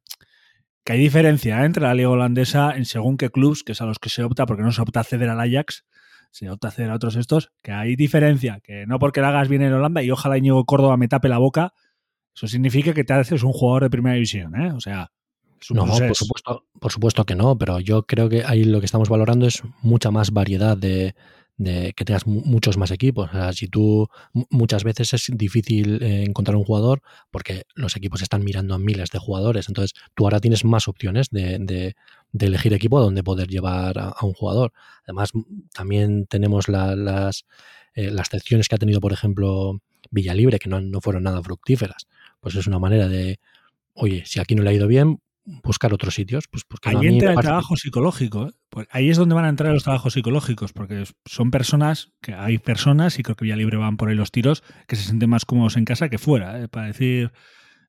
[0.85, 1.65] que hay diferencia ¿eh?
[1.65, 4.45] entre la liga holandesa en según qué clubs, que es a los que se opta,
[4.45, 5.85] porque no se opta a ceder al Ajax,
[6.31, 9.49] se opta a ceder a otros estos, que hay diferencia, que no porque la hagas
[9.49, 11.73] bien en Holanda y ojalá Íñigo Córdoba me tape la boca,
[12.33, 14.71] eso significa que te haces un jugador de primera división, ¿eh?
[14.71, 15.11] O sea,
[15.71, 19.09] no, por supuesto, por supuesto que no, pero yo creo que ahí lo que estamos
[19.09, 21.15] valorando es mucha más variedad de,
[21.59, 23.29] de que tengas muchos más equipos.
[23.29, 24.07] O sea, si tú
[24.49, 29.09] muchas veces es difícil eh, encontrar un jugador porque los equipos están mirando a miles
[29.11, 29.67] de jugadores.
[29.67, 31.95] Entonces tú ahora tienes más opciones de,
[32.39, 34.71] elegir equipo donde poder llevar a, un jugador.
[35.03, 35.31] Además,
[35.73, 37.45] también tenemos las,
[37.93, 42.07] eh, las excepciones que ha tenido, por ejemplo, Villalibre, que no, no fueron nada fructíferas.
[42.39, 43.39] Pues es una manera de,
[43.93, 46.45] oye, si aquí no le ha ido bien, buscar otros sitios.
[46.49, 48.47] Pues porque ahí entra el trabajo psicológico.
[48.47, 48.51] ¿eh?
[48.69, 52.57] Pues ahí es donde van a entrar los trabajos psicológicos, porque son personas, que hay
[52.57, 55.77] personas, y creo que Villalibre van por ahí los tiros, que se sienten más cómodos
[55.77, 56.67] en casa que fuera, ¿eh?
[56.67, 57.31] para decir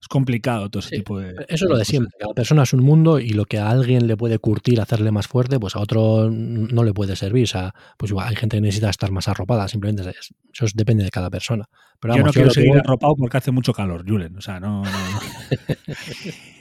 [0.00, 1.34] es complicado todo ese tipo de.
[1.48, 2.12] Eso es lo de siempre.
[2.18, 5.28] Cada persona es un mundo y lo que a alguien le puede curtir, hacerle más
[5.28, 7.44] fuerte, pues a otro no le puede servir.
[7.44, 11.10] O sea, pues igual hay gente que necesita estar más arropada, simplemente eso depende de
[11.10, 11.66] cada persona.
[12.00, 14.38] Pero yo no quiero seguir arropado porque hace mucho calor, Julen.
[14.38, 14.82] O sea, no.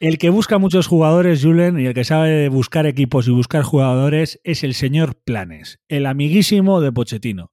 [0.00, 4.40] el que busca muchos jugadores, Julen, y el que sabe buscar equipos y buscar jugadores
[4.44, 7.52] es el señor Planes, el amiguísimo de Pochettino.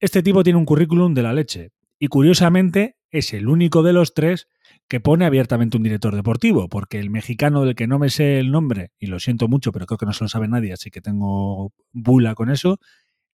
[0.00, 1.70] Este tipo tiene un currículum de la leche.
[1.98, 4.48] Y curiosamente, es el único de los tres
[4.88, 8.50] que pone abiertamente un director deportivo, porque el mexicano del que no me sé el
[8.50, 11.02] nombre, y lo siento mucho, pero creo que no se lo sabe nadie, así que
[11.02, 12.80] tengo bula con eso,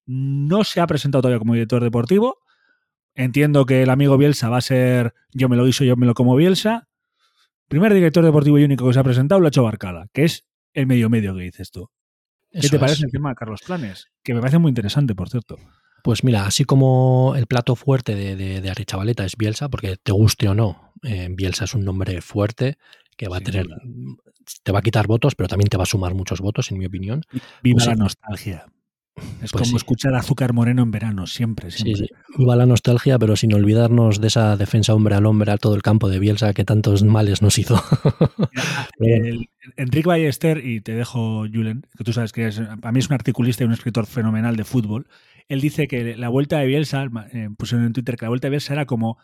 [0.05, 2.39] no se ha presentado todavía como director deportivo.
[3.15, 6.13] Entiendo que el amigo Bielsa va a ser yo me lo hizo, yo me lo
[6.13, 6.88] como Bielsa.
[7.69, 10.45] Primer director deportivo y único que se ha presentado lo ha hecho Barcala, que es
[10.73, 11.89] el medio medio que dices tú.
[12.51, 14.07] ¿Qué te parece el tema de Carlos Planes?
[14.23, 15.55] Que me parece muy interesante, por cierto.
[16.03, 20.47] Pues mira, así como el plato fuerte de, de, de es Bielsa, porque te guste
[20.47, 22.77] o no, eh, Bielsa es un nombre fuerte
[23.15, 23.67] que va a tener,
[24.63, 26.85] te va a quitar votos, pero también te va a sumar muchos votos, en mi
[26.85, 27.21] opinión.
[27.61, 28.65] Viva la nostalgia.
[29.41, 32.07] Es pues como escuchar azúcar moreno en verano, siempre, siempre.
[32.07, 35.75] Sí, Viva la nostalgia, pero sin olvidarnos de esa defensa hombre al hombre a todo
[35.75, 37.81] el campo de Bielsa que tantos males nos hizo.
[39.77, 43.13] Enrique Ballester, y te dejo, Julen, que tú sabes que es, a mí es un
[43.13, 45.07] articulista y un escritor fenomenal de fútbol,
[45.47, 48.51] él dice que la vuelta de Bielsa, eh, pusieron en Twitter que la vuelta de
[48.51, 49.17] Bielsa era como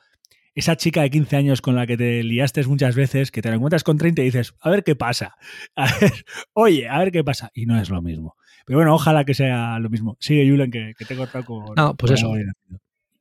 [0.55, 3.55] esa chica de 15 años con la que te liaste muchas veces, que te la
[3.55, 5.35] encuentras con 30 y dices, a ver qué pasa.
[5.75, 6.13] A ver,
[6.53, 7.51] oye, a ver qué pasa.
[7.53, 8.35] Y no es lo mismo.
[8.65, 10.17] Pero bueno, ojalá que sea lo mismo.
[10.19, 11.75] Sigue, Julen, que, que te he cortado con.
[11.75, 12.33] No, pues eso.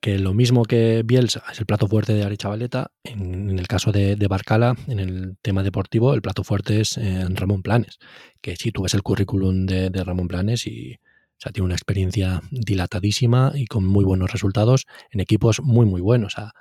[0.01, 3.91] Que lo mismo que Bielsa es el plato fuerte de Ari Chavaleta, en, el caso
[3.91, 7.99] de, Barcala, en el tema deportivo, el plato fuerte es eh, Ramón Planes.
[8.43, 10.99] Que si tú ves el currículum de, de Ramón Planes y
[11.37, 16.01] o sea, tiene una experiencia dilatadísima y con muy buenos resultados en equipos muy, muy
[16.01, 16.39] buenos.
[16.39, 16.53] Ha,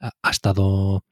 [0.00, 1.04] ha, estado.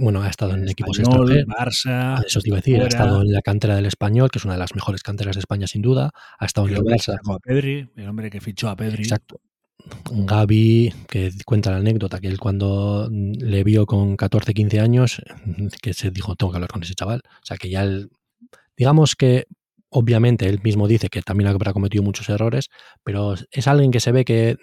[0.00, 1.46] Bueno, ha estado en equipos extranjeros.
[1.46, 2.24] Barça.
[2.26, 2.80] Eso te iba a decir.
[2.80, 5.40] Ha estado en la cantera del Español, que es una de las mejores canteras de
[5.40, 6.10] España, sin duda.
[6.38, 7.14] Ha estado en el Barça.
[7.14, 9.02] A Pedri, el hombre que fichó a Pedri.
[9.02, 9.40] Exacto.
[10.10, 15.22] Gaby, que cuenta la anécdota, que él cuando le vio con 14, 15 años,
[15.82, 17.22] que se dijo, tengo que hablar con ese chaval.
[17.24, 18.10] O sea, que ya él,
[18.76, 19.46] digamos que
[19.94, 22.70] Obviamente, él mismo dice que también habrá cometido muchos errores,
[23.04, 24.56] pero es alguien que se ve que,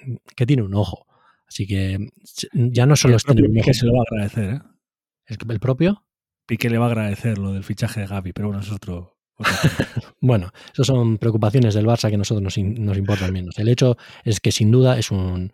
[0.48, 1.06] tiene un ojo.
[1.48, 2.00] Así que
[2.52, 3.72] ya no solo es tener un ojo.
[3.72, 4.60] se lo va a agradecer, ¿eh?
[5.30, 6.04] ¿El, propio?
[6.46, 9.18] Piqué le va a agradecer lo del fichaje de Gaby, pero bueno, es otro.
[10.20, 13.58] bueno, esas son preocupaciones del Barça que a nosotros nos, nos importan menos.
[13.58, 15.54] El hecho es que sin duda es un,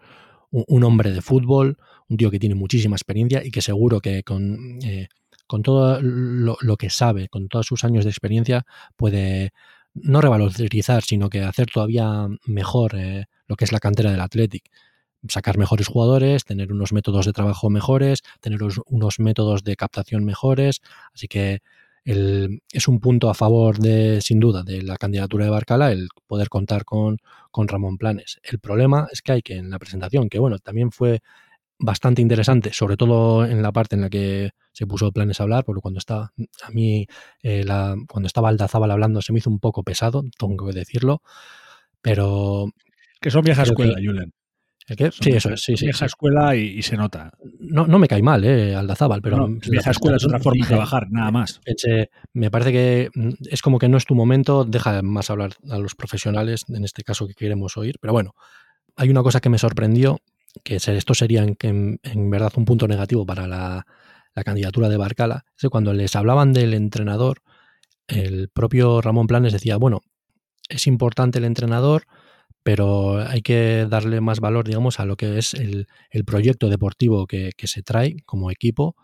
[0.50, 4.80] un, hombre de fútbol, un tío que tiene muchísima experiencia y que seguro que con
[4.84, 5.08] eh,
[5.48, 9.54] con todo lo, que sabe, con todos sus años de experiencia, puede
[9.94, 14.70] no revalorizar, sino que hacer todavía mejor eh, lo que es la cantera del Athletic.
[15.30, 20.82] Sacar mejores jugadores, tener unos métodos de trabajo mejores, tener unos métodos de captación mejores.
[21.14, 21.62] Así que
[22.06, 26.50] es un punto a favor de, sin duda, de la candidatura de Barcala, el poder
[26.50, 27.18] contar con,
[27.50, 28.40] con Ramón Planes.
[28.44, 31.22] El problema es que hay que en la presentación, que bueno, también fue
[31.80, 35.66] bastante interesante, sobre todo en la parte en la que se puso planes a hablar,
[35.66, 36.32] porque cuando estaba,
[36.64, 37.08] a mí,
[37.42, 41.22] eh, la, cuando estaba Aldazábal hablando se me hizo un poco pesado, tengo que decirlo,
[42.02, 42.68] pero...
[43.20, 44.32] Que son vieja escuela, Julen.
[44.88, 45.86] Sí, eso es, sí, sí.
[45.86, 47.32] Vieja escuela y, se nota.
[47.60, 49.48] No, no me cae mal, eh, Aldazábal, pero...
[49.69, 51.62] vieja escuela es otra forma de trabajar, nada más.
[52.34, 55.78] me parece que mm, es como que no es tu momento, deja más hablar a
[55.78, 58.36] los profesionales, en este caso que queremos oír, pero bueno,
[58.95, 60.19] hay una cosa que me sorprendió,
[60.63, 63.86] que esto sería en, en verdad un punto negativo para la,
[64.36, 67.41] la candidatura de Barcala, es que cuando les hablaban del entrenador,
[68.08, 70.02] el propio Ramón Planes decía, bueno,
[70.69, 72.04] es importante el entrenador,
[72.65, 75.86] pero hay que darle más valor, digamos, a lo que es el,
[76.25, 78.95] proyecto deportivo que, se trae como equipo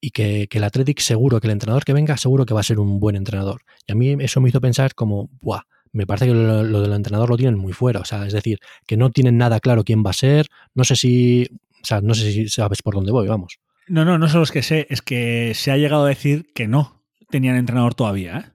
[0.00, 2.80] y que, el Athletic seguro, que el entrenador que venga seguro que va a ser
[2.80, 3.64] un buen entrenador.
[3.86, 5.60] Y a mí eso me hizo pensar como, ¡buah!
[5.92, 8.60] Me parece que lo, lo del entrenador lo tienen muy fuera, o sea, es decir,
[8.86, 11.46] que no tienen nada claro quién va a ser, no sé si,
[11.82, 13.58] o sea, no sé si sabes por dónde voy, vamos.
[13.88, 16.66] No, no, no solo es que sé, es que se ha llegado a decir que
[16.66, 18.38] no tenían entrenador todavía.
[18.38, 18.51] ¿eh?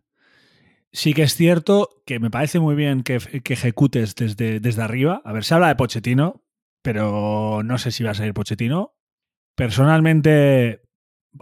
[0.98, 5.22] Sí que es cierto que me parece muy bien que, ejecutes desde, desde arriba.
[5.26, 6.44] A ver, se habla de Pochettino,
[6.82, 8.96] pero no sé si va a salir Pochettino.
[9.54, 10.82] Personalmente,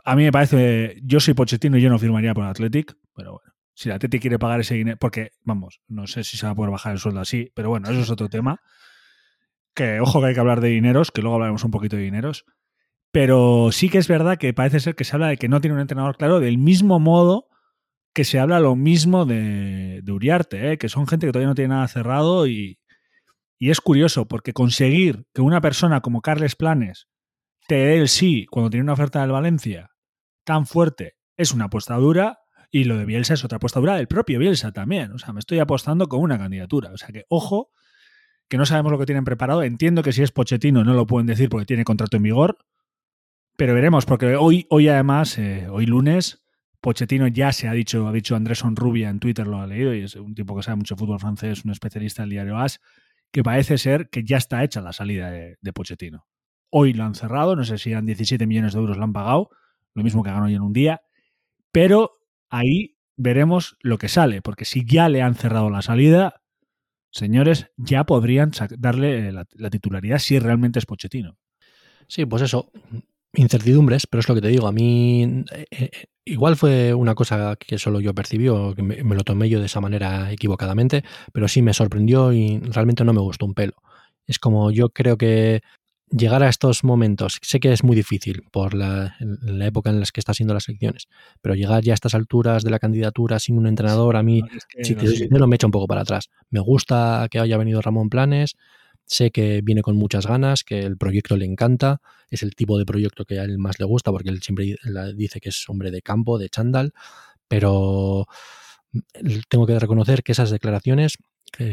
[0.04, 3.54] a mí me parece, yo soy Pochettino y yo no firmaría por Athletic, pero bueno,
[3.74, 6.56] si la Teti quiere pagar ese dinero, porque, vamos, no sé si se va a
[6.56, 8.60] poder bajar el sueldo así, pero bueno, eso es otro tema.
[9.74, 12.44] Que ojo que hay que hablar de dineros, que luego hablaremos un poquito de dineros.
[13.14, 15.76] Pero sí que es verdad que parece ser que se habla de que no tiene
[15.76, 17.48] un entrenador claro, del mismo modo
[18.16, 20.78] que se habla lo mismo de, Uriarte, ¿eh?
[20.78, 22.80] que son gente que todavía no tiene nada cerrado y,
[23.60, 27.10] y es curioso porque conseguir que una persona como Carles Planes
[27.68, 29.92] te dé el sí cuando tiene una oferta del Valencia
[30.46, 32.40] tan fuerte es una apuesta dura
[32.72, 35.12] y lo de Bielsa es otra apuesta dura del propio Bielsa también.
[35.12, 36.92] O sea, me estoy apostando con una candidatura.
[36.92, 37.70] O sea que, ojo,
[38.48, 39.62] que no sabemos lo que tienen preparado.
[39.64, 42.58] Entiendo que si es Pochettino no lo pueden decir porque tiene contrato en vigor.
[43.58, 46.45] Pero veremos, porque hoy, hoy además, eh, hoy lunes,
[46.86, 50.02] Pochettino ya se ha dicho, ha dicho Andrés Rubia en Twitter, lo ha leído, y
[50.04, 52.80] es un tipo que sabe mucho fútbol francés, un especialista del diario AS,
[53.32, 56.28] que parece ser que ya está hecha la salida de, Pochettino.
[56.70, 59.50] Hoy lo han cerrado, no sé si eran 17 millones de euros, lo han pagado,
[59.96, 61.02] lo mismo que ganó hoy en un día,
[61.72, 62.20] pero
[62.52, 66.44] ahí veremos lo que sale, porque si ya le han cerrado la salida,
[67.10, 71.40] señores, ya podrían darle la, titularidad si realmente es Pochettino.
[72.08, 72.72] Sí, pues eso,
[73.36, 75.92] incertidumbres, pero es lo que te digo, a mí eh, eh,
[76.26, 79.68] igual fue una cosa que solo yo percibí o que me, lo tomé yo de
[79.68, 83.74] esa manera equivocadamente, pero sí me sorprendió y realmente no me gustó un pelo.
[84.28, 85.62] Es como yo creo que
[86.10, 89.16] llegar a estos momentos, sé que es muy difícil por la,
[89.62, 91.08] época en la que está haciendo las elecciones,
[91.42, 94.42] pero llegar ya a estas alturas de la candidatura sin un entrenador, a mí,
[94.82, 96.30] si te doy me echa un poco para atrás.
[96.50, 98.56] Me gusta que haya venido Ramón Planes,
[99.06, 102.86] sé que viene con muchas ganas, que el proyecto le encanta, es el tipo de
[102.86, 104.76] proyecto que a él más le gusta, porque él siempre
[105.16, 106.94] dice que es hombre de campo, de chándal,
[107.48, 108.26] pero
[109.50, 111.18] tengo que reconocer que esas declaraciones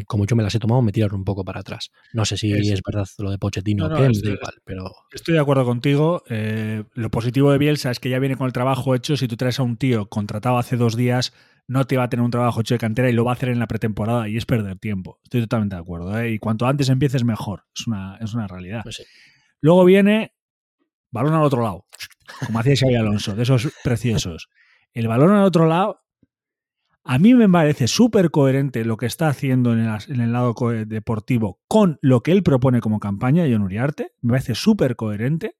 [0.06, 1.90] como yo me las he tomado, me tiraron un poco para atrás.
[2.12, 4.90] No sé si es, verdad lo de Pochettino o qué, estoy, igual, pero...
[5.10, 6.22] Estoy de acuerdo contigo.
[6.28, 9.16] Eh, lo positivo de Bielsa es que ya viene con el trabajo hecho.
[9.16, 11.32] Si tú traes a un tío contratado hace dos días,
[11.68, 13.48] no te va a tener un trabajo hecho de cantera y lo va a hacer
[13.48, 15.20] en la pretemporada y es perder tiempo.
[15.24, 16.18] Estoy totalmente de acuerdo.
[16.18, 16.32] ¿eh?
[16.32, 17.64] Y cuanto antes empieces, mejor.
[17.74, 18.82] Es una, es una realidad.
[18.82, 19.02] Pues
[19.62, 20.34] Luego viene
[21.12, 21.86] balón al otro lado,
[22.46, 24.48] como hacía Xavi Alonso, de esos preciosos.
[24.92, 26.00] El balón al otro lado
[27.04, 30.54] a mí me parece súper coherente lo que está haciendo en el, lado
[30.86, 34.12] deportivo con lo que él propone como campaña, John Uriarte.
[34.20, 35.56] Me parece súper coherente,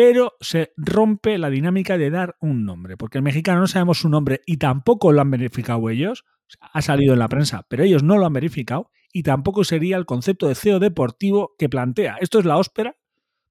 [0.00, 4.08] pero se rompe la dinámica de dar un nombre, porque el mexicano no sabemos su
[4.08, 6.24] nombre y tampoco lo han verificado ellos.
[6.72, 10.06] Ha salido en la prensa, pero ellos no lo han verificado y tampoco sería el
[10.06, 12.16] concepto de CEO deportivo que plantea.
[12.18, 12.96] Esto es la óspera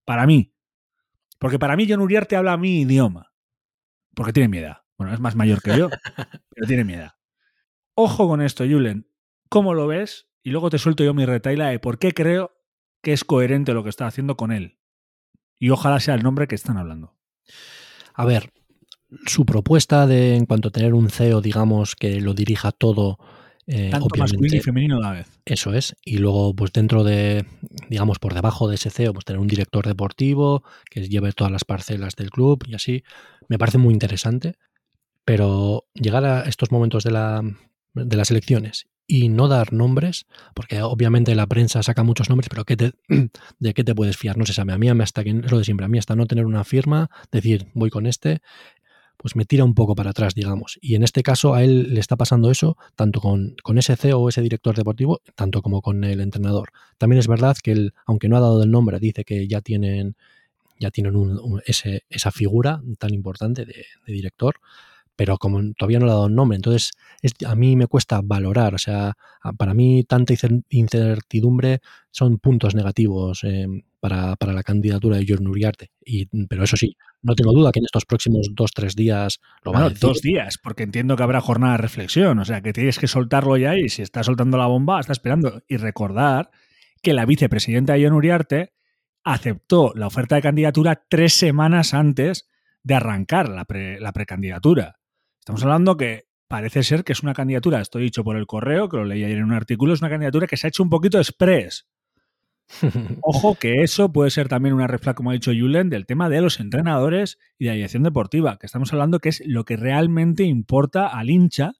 [0.05, 0.55] para mí.
[1.37, 3.31] Porque para mí John Uriarte habla mi idioma.
[4.15, 4.75] Porque tiene miedo.
[4.97, 5.89] Bueno, es más mayor que yo,
[6.49, 7.11] pero tiene miedo.
[7.93, 9.07] Ojo con esto, Julen.
[9.49, 10.31] ¿Cómo lo ves?
[10.41, 12.57] Y luego te suelto yo mi retaila de por qué creo
[13.03, 14.78] que es coherente lo que está haciendo con él.
[15.59, 17.13] Y ojalá sea el nombre que están hablando.
[18.13, 18.51] A ver,
[19.25, 23.19] su propuesta de en cuanto a tener un CEO, digamos, que lo dirija todo.
[23.67, 25.27] Eh, Tanto masculino y femenino a la vez.
[25.45, 25.95] Eso es.
[26.03, 27.45] Y luego, pues dentro de,
[27.89, 31.65] digamos, por debajo de ese CEO, pues tener un director deportivo que lleve todas las
[31.65, 33.03] parcelas del club y así.
[33.47, 34.55] Me parece muy interesante.
[35.25, 37.43] Pero llegar a estos momentos de, la,
[37.93, 42.63] de las elecciones y no dar nombres, porque obviamente la prensa saca muchos nombres, pero
[42.63, 42.93] ¿qué te,
[43.59, 44.37] ¿de qué te puedes fiar?
[44.37, 44.71] No se sabe.
[44.71, 47.09] A mí hasta que es lo de siempre, a mí hasta no tener una firma,
[47.31, 48.43] decir voy con este,
[49.17, 50.77] pues me tira un poco para atrás, digamos.
[50.79, 54.19] Y en este caso a él le está pasando eso, tanto con, con ese CEO
[54.19, 56.69] o ese director deportivo, tanto como con el entrenador.
[56.99, 60.17] También es verdad que él, aunque no ha dado el nombre, dice que ya tienen,
[60.79, 61.15] ya tienen
[61.65, 64.57] ese, esa figura tan importante de director
[65.19, 66.91] pero como todavía no le ha dado un nombre, entonces
[67.45, 69.17] a mí me cuesta valorar, o sea,
[69.57, 70.33] para mí tanta
[70.69, 73.67] incertidumbre son puntos negativos eh,
[73.99, 75.91] para, la candidatura de Jorge Uriarte.
[76.05, 79.73] Y, pero eso sí, no tengo duda que en estos próximos dos, tres días lo
[79.73, 79.99] va a decir.
[79.99, 83.57] Dos días, porque entiendo que habrá jornada de reflexión, o sea, que tienes que soltarlo
[83.57, 85.63] ya y si está soltando la bomba, está esperando.
[85.67, 86.49] Y recordar
[87.01, 88.71] que la vicepresidenta de John Uriarte
[89.25, 92.47] aceptó la oferta de candidatura tres semanas antes
[92.83, 93.67] de arrancar la,
[93.99, 94.98] la precandidatura.
[95.49, 98.97] Estamos hablando que parece ser que es una candidatura, estoy dicho por el correo, que
[98.97, 101.17] lo leí ayer en un artículo, es una candidatura que se ha hecho un poquito
[101.17, 101.87] express.
[103.23, 106.41] Ojo que eso puede ser también una reflexión, como ha dicho Julen, del tema de
[106.41, 110.43] los entrenadores y de la dirección deportiva, que estamos hablando que es lo que realmente
[110.43, 111.73] importa al hincha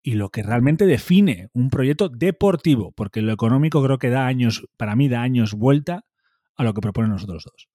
[0.00, 4.68] y lo que realmente define un proyecto deportivo, porque lo económico creo que da años,
[4.76, 6.04] para mí da años vuelta
[6.54, 7.68] a lo que proponen nosotros dos.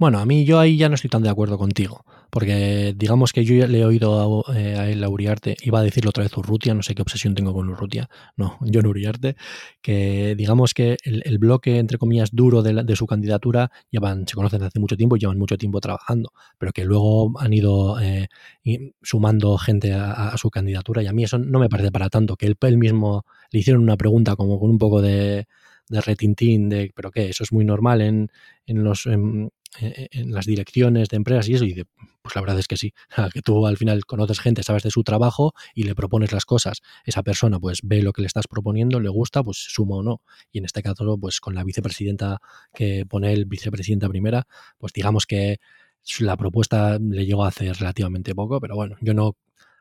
[0.00, 3.44] Bueno, a mí yo ahí ya no estoy tan de acuerdo contigo, porque digamos que
[3.44, 6.36] yo ya le he oído a, eh, él, a Uriarte, iba a decirlo otra vez
[6.36, 9.34] Urrutia, no sé qué obsesión tengo con Urrutia, no, John Uriarte,
[9.82, 14.68] que digamos que el, bloque, entre comillas, duro de, su candidatura llevan, se conocen desde
[14.68, 18.28] hace mucho tiempo y llevan mucho tiempo trabajando, pero que luego han ido eh,
[19.02, 22.46] sumando gente a, su candidatura y a mí eso no me parece para tanto, que
[22.46, 25.48] él, mismo le hicieron una pregunta como con un poco de,
[25.88, 28.30] de retintín, de, pero qué, eso es muy normal en,
[28.66, 29.06] en los...
[29.06, 29.50] en-
[29.80, 31.84] en- las direcciones de empresas y eso, y dice,
[32.22, 32.92] pues la verdad es que sí,
[33.34, 36.80] que tú al final conoces gente, sabes de su trabajo y le propones las cosas.
[37.04, 40.22] Esa persona pues ve lo que le estás proponiendo, le gusta, pues suma o no.
[40.52, 42.38] Y en este caso, pues con la vicepresidenta
[42.74, 44.46] que pone el vicepresidenta primera,
[44.78, 45.58] pues digamos que
[46.20, 49.36] la propuesta le llegó a hacer relativamente poco, pero bueno, yo no,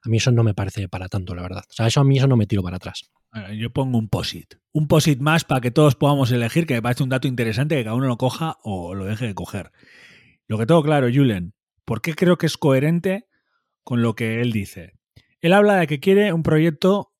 [0.08, 1.64] a mí eso no me parece para tanto, la verdad.
[1.70, 3.12] O sea, eso a mí eso no me tiro para atrás.
[3.56, 4.56] Yo pongo un posit.
[4.72, 7.84] Un posit más para que todos podamos elegir, que me parece un dato interesante que
[7.84, 9.72] cada uno lo coja o lo deje de coger.
[10.48, 13.28] Lo que tengo claro, Julen, ¿por qué creo que es coherente
[13.84, 14.94] con lo que él dice?
[15.42, 17.12] Él habla de que quiere un proyecto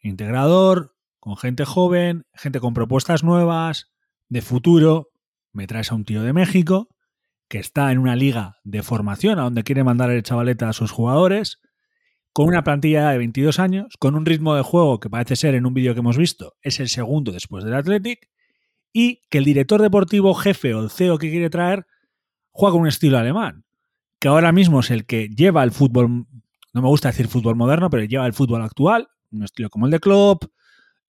[0.00, 3.92] integrador, con gente joven, gente con propuestas nuevas,
[4.28, 5.10] de futuro.
[5.52, 6.88] Me traes a un tío de México
[7.48, 10.90] que está en una liga de formación a donde quiere mandar el chavaleta a sus
[10.90, 11.60] jugadores
[12.32, 15.66] con una plantilla de 22 años, con un ritmo de juego que parece ser en
[15.66, 18.28] un vídeo que hemos visto, es el segundo después del Athletic,
[18.92, 21.86] y que el director deportivo jefe o el CEO que quiere traer
[22.50, 23.64] juega un estilo alemán,
[24.18, 26.26] que ahora mismo es el que lleva el fútbol,
[26.72, 29.92] no me gusta decir fútbol moderno, pero lleva el fútbol actual, un estilo como el
[29.92, 30.44] de Klopp,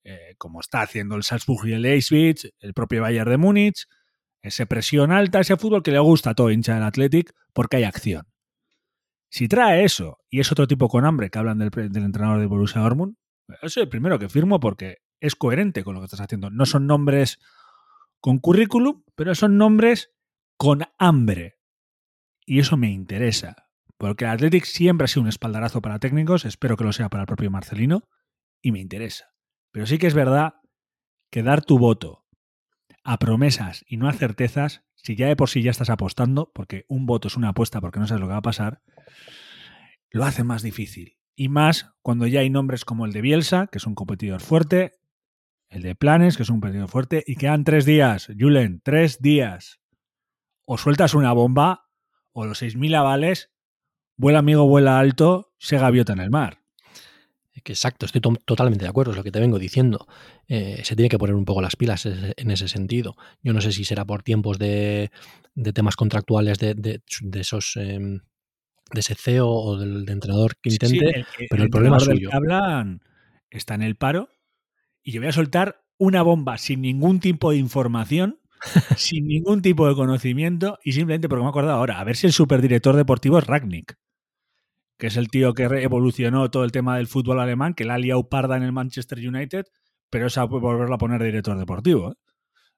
[0.03, 3.87] eh, como está haciendo el Salzburg y el Leipzig, el propio Bayern de Múnich,
[4.41, 7.83] ese presión alta, ese fútbol que le gusta a todo hincha del Athletic porque hay
[7.83, 8.25] acción.
[9.33, 12.45] Si trae eso y es otro tipo con hambre que hablan del, del entrenador de
[12.45, 13.15] Borussia Dortmund,
[13.63, 16.51] es el primero que firmo porque es coherente con lo que estás haciendo.
[16.51, 17.39] No son nombres
[18.19, 20.11] con currículum, pero son nombres
[20.55, 21.57] con hambre.
[22.45, 23.55] Y eso me interesa.
[23.97, 27.23] Porque el Athletic siempre ha sido un espaldarazo para técnicos, espero que lo sea para
[27.23, 28.03] el propio Marcelino,
[28.61, 29.33] y me interesa.
[29.71, 30.57] Pero sí que es verdad
[31.31, 32.27] que dar tu voto
[33.03, 36.85] a promesas y no a certezas, si ya de por sí ya estás apostando, porque
[36.87, 38.83] un voto es una apuesta porque no sabes lo que va a pasar,
[40.11, 41.17] lo hace más difícil.
[41.35, 44.93] Y más cuando ya hay nombres como el de Bielsa, que es un competidor fuerte,
[45.69, 49.79] el de Planes, que es un competidor fuerte, y quedan tres días, Julen, tres días.
[50.65, 51.89] O sueltas una bomba,
[52.31, 53.51] o los 6.000 avales,
[54.15, 56.63] vuela amigo, vuela alto, se gaviota en el mar.
[57.65, 60.07] Exacto, estoy to totalmente de acuerdo, es lo que te vengo diciendo.
[60.47, 63.15] Eh, se tiene que poner un poco las pilas en ese sentido.
[63.41, 65.11] Yo no sé si será por tiempos de,
[65.73, 67.01] temas contractuales de,
[67.33, 68.19] esos eh,
[68.93, 71.69] de ese CEO o del de entrenador que intente, sí, sí, el, el, pero el,
[71.69, 72.29] problema es suyo.
[72.29, 73.01] Que hablan
[73.49, 74.29] está en el paro
[75.03, 78.39] y yo voy a soltar una bomba sin ningún tipo de información,
[78.97, 82.27] sin ningún tipo de conocimiento y simplemente porque me he acordado ahora, a ver si
[82.27, 83.97] el superdirector deportivo es Ragnick
[85.03, 87.97] que es el tío que evolucionó todo el tema del fútbol alemán, que la ha
[87.97, 89.65] liado parda en el Manchester United,
[90.09, 92.15] pero esa puede volverlo a poner de director deportivo, ¿eh?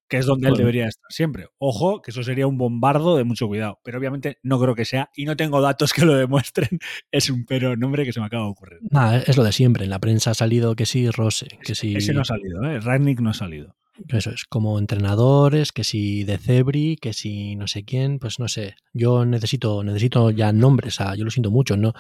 [0.07, 1.47] Que es donde él debería estar siempre.
[1.57, 5.09] Ojo, que eso sería un bombardo de mucho cuidado, pero obviamente no creo que sea,
[5.15, 6.79] y no tengo datos que lo demuestren,
[7.11, 8.79] es un pero nombre que se me acaba de ocurrir.
[9.25, 11.95] Es lo de siempre, en la prensa ha salido que sí, Rose, que ese, sí...
[11.95, 12.79] Ese no ha salido, ¿eh?
[12.79, 13.75] Ragnick no ha salido.
[14.09, 18.49] Eso es, como entrenadores, que si de Cebri, que si no sé quién, pues no
[18.49, 18.75] sé.
[18.93, 21.93] Yo necesito, necesito ya nombres, yo lo siento mucho, ¿no?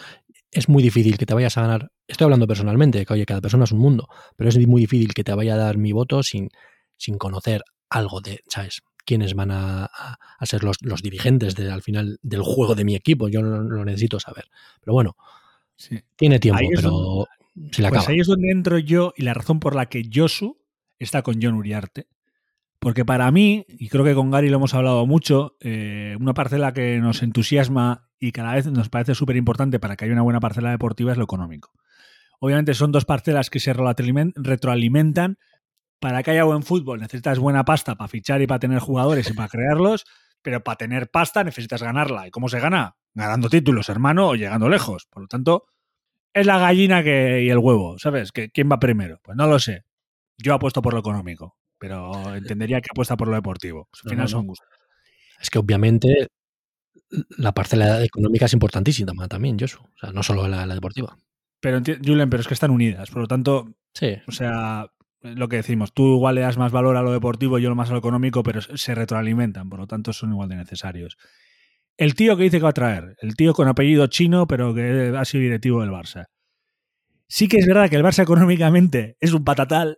[0.51, 1.91] Es muy difícil que te vayas a ganar.
[2.05, 5.23] Estoy hablando personalmente, que oye, cada persona es un mundo, pero es muy difícil que
[5.23, 6.49] te vaya a dar mi voto sin,
[6.97, 8.81] sin conocer algo de, ¿sabes?
[9.05, 12.83] quiénes van a, a, a ser los, los, dirigentes de, al final del juego de
[12.83, 13.29] mi equipo.
[13.29, 14.45] Yo lo, lo necesito saber.
[14.81, 15.15] Pero bueno,
[15.77, 16.01] sí.
[16.15, 17.25] tiene tiempo, pero donde,
[17.71, 20.57] se le pues ahí es donde entro yo y la razón por la que Josu
[20.99, 22.07] está con John Uriarte.
[22.79, 26.73] Porque para mí, y creo que con Gary lo hemos hablado mucho, eh, una parcela
[26.73, 30.39] que nos entusiasma y cada vez nos parece súper importante para que haya una buena
[30.39, 31.71] parcela deportiva es lo económico.
[32.39, 35.37] Obviamente son dos parcelas que se retroalimentan.
[35.99, 39.33] Para que haya buen fútbol necesitas buena pasta para fichar y para tener jugadores y
[39.33, 40.05] para crearlos,
[40.41, 42.27] pero para tener pasta necesitas ganarla.
[42.27, 42.95] ¿Y cómo se gana?
[43.13, 45.07] Ganando títulos, hermano, o llegando lejos.
[45.09, 45.65] Por lo tanto,
[46.33, 48.31] es la gallina que, y el huevo, ¿sabes?
[48.31, 49.19] ¿Quién va primero?
[49.23, 49.85] Pues no lo sé.
[50.37, 53.87] Yo apuesto por lo económico, pero entendería que apuesta por lo deportivo.
[53.93, 54.67] Al final no, no, son gustos.
[55.39, 56.27] Es que obviamente
[57.37, 59.79] la parcela económica es importantísima también, Josu.
[59.81, 61.17] O sea, no solo la, la deportiva.
[61.59, 63.09] Pero, Julen, pero es que están unidas.
[63.09, 64.17] Por lo tanto, sí.
[64.27, 64.91] o sea,
[65.33, 67.89] lo que decimos, tú igual le das más valor a lo deportivo, yo lo más
[67.89, 71.17] a lo económico, pero se retroalimentan, por lo tanto son igual de necesarios.
[71.97, 75.13] El tío que dice que va a traer, el tío con apellido chino, pero que
[75.17, 76.25] ha sido directivo del Barça.
[77.27, 79.97] Sí que es verdad que el Barça económicamente es un patatal,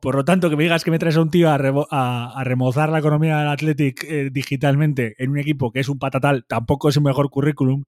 [0.00, 2.98] Por lo tanto, que me digas que me traes a un tío a, remozar la
[2.98, 7.04] economía del Athletic eh, digitalmente en un equipo que es un patatal, tampoco es el
[7.04, 7.84] mejor currículum,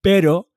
[0.00, 0.48] pero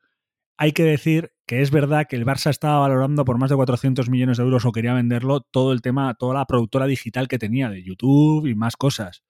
[0.57, 4.09] hay que decir que es verdad que el Barça estaba valorando por más de 400
[4.09, 7.69] millones de euros o quería venderlo todo el tema, toda la productora digital que tenía
[7.69, 9.23] de YouTube y más cosas.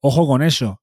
[0.00, 0.82] Ojo con eso,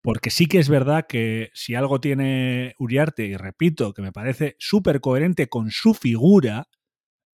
[0.00, 4.56] porque sí que es verdad que si algo tiene Uriarte, y repito, que me parece
[4.58, 6.68] súper coherente con su figura,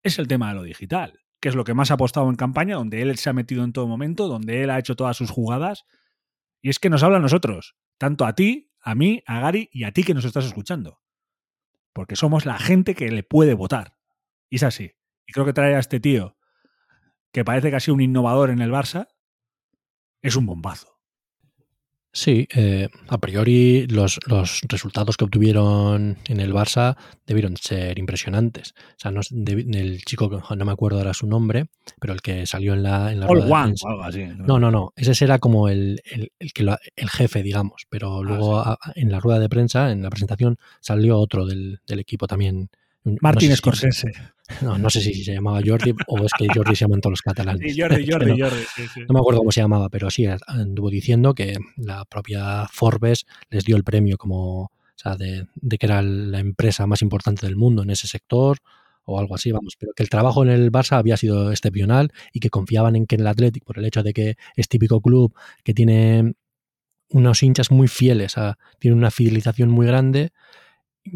[0.03, 2.77] es el tema de lo digital que es lo que más ha apostado en campaña,
[2.77, 5.85] donde él se ha metido en todo momento, donde él ha hecho todas sus jugadas.
[6.63, 9.85] Y es que nos habla a nosotros, tanto a ti, a mí, a Gary y
[9.85, 11.01] a ti que nos estás escuchando.
[11.97, 13.97] Porque somos la gente que le puede votar.
[14.51, 14.93] Y es así.
[15.27, 16.37] Y creo que traer a este tío,
[17.33, 19.09] que parece que ha sido un innovador en el Barça,
[20.21, 20.96] es un bombazo.
[22.17, 26.97] Sí, eh, a priori los, los, resultados que obtuvieron en el Barça
[27.27, 28.73] debieron ser impresionantes.
[28.73, 31.67] O sea, no, el chico, no me acuerdo ahora su nombre,
[32.01, 34.25] pero el que salió en la, en la rueda One, o algo así.
[34.39, 34.95] No, no, no.
[34.97, 37.83] Ese era como el, el, el que el jefe, digamos.
[37.91, 41.99] Pero ah, luego en la rueda de prensa, en la presentación, salió otro del, del
[42.01, 42.71] equipo también.
[43.21, 44.13] Martín Scorsese.
[44.63, 47.23] No, no sé si se llamaba Jordi o es que Jordi se llaman todos los
[47.23, 47.75] catalanes.
[47.75, 48.63] Sí, Jordi, Jordi, Jordi.
[49.09, 53.65] No me acuerdo cómo se llamaba, pero sí, anduvo diciendo que la propia Forbes les
[53.65, 55.47] dio el premio como, o sea, de,
[55.79, 58.59] que era la empresa más importante del mundo en ese sector
[59.05, 62.41] o algo así, vamos, pero que el trabajo en el Barça había sido excepcional y
[62.41, 65.33] que confiaban en que en el Athletic, por el hecho de que es típico club
[65.63, 66.35] que tiene
[67.11, 68.35] unos hinchas muy fieles,
[68.81, 70.31] tiene una fidelización muy grande,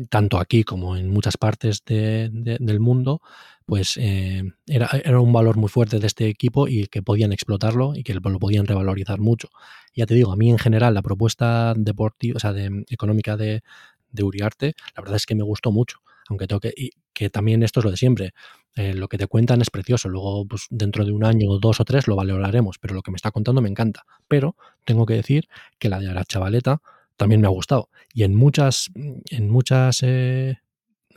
[0.09, 3.21] tanto aquí como en muchas partes del mundo,
[3.67, 7.95] pues eh, era, era, un valor muy fuerte de este equipo y que podían explotarlo
[7.95, 9.49] y que lo podían revalorizar mucho.
[9.95, 13.63] Ya te digo, a mí en general la propuesta deportiva, o sea, de, económica de,
[14.11, 15.99] de, Uriarte, la verdad es que me gustó mucho.
[16.29, 18.33] Aunque tengo y que también esto es lo de siempre.
[18.77, 20.09] Eh, lo que te cuentan es precioso.
[20.09, 22.79] Luego, pues dentro de un año, dos o tres, lo valoraremos.
[22.79, 24.07] Pero lo que me está contando me encanta.
[24.29, 26.81] Pero tengo que decir que la de la chavaleta
[27.21, 27.91] también me ha gustado.
[28.15, 30.57] Y en muchas, en muchas, eh,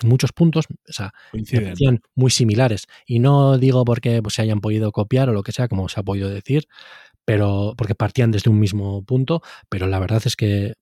[0.04, 1.14] muchos puntos, o sea,
[2.14, 2.88] muy similares.
[3.08, 6.02] Y no digo porque pues, se hayan podido copiar o lo que sea, como se
[6.02, 6.68] ha podido decir,
[7.24, 10.74] pero porque partían desde un mismo punto, pero la verdad es que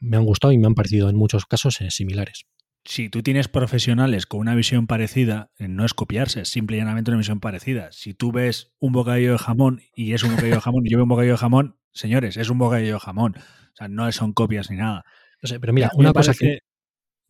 [0.00, 2.44] me han gustado y me han parecido en muchos casos eh, similares.
[2.84, 6.80] Si tú tienes profesionales con una visión parecida, eh, no es copiarse, es simple y
[6.80, 7.90] llanamente una visión parecida.
[7.92, 10.98] Si tú ves un bocadillo de jamón y es un bocadillo de jamón y yo
[10.98, 13.36] veo un bocadillo de jamón, señores, es un bocadillo de jamón.
[13.76, 15.04] O sea, no son copias ni nada.
[15.42, 16.60] No sé, pero mira, una cosa que...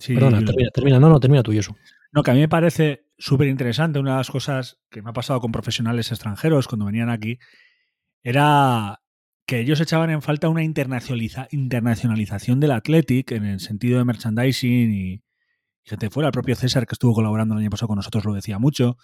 [0.07, 1.75] Perdona, termina, No, no, termina tú y eso.
[2.13, 3.99] No, que a mí me parece súper interesante.
[3.99, 7.41] Una de las cosas que me ha pasado con profesionales extranjeros cuando venían aquí
[8.23, 9.01] era
[9.45, 15.25] que ellos echaban en falta una internacionalización del Athletic en el sentido de merchandising y,
[15.83, 16.29] gente fuera.
[16.29, 18.99] El propio César, que estuvo colaborando el año pasado con nosotros, lo decía mucho.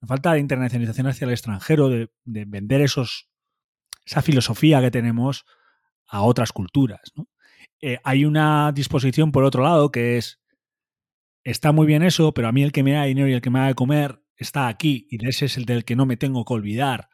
[0.00, 3.30] Me falta de internacionalización hacia el extranjero, de, de vender esos,
[4.04, 5.46] esa filosofía que tenemos
[6.06, 7.12] a otras culturas.
[7.80, 10.40] Eh, hay una disposición por otro lado que es,
[11.42, 13.50] está muy bien eso, pero a mí el que me da dinero y el que
[13.50, 16.44] me da de comer está aquí y ese es el del que no me tengo
[16.44, 17.08] que olvidar.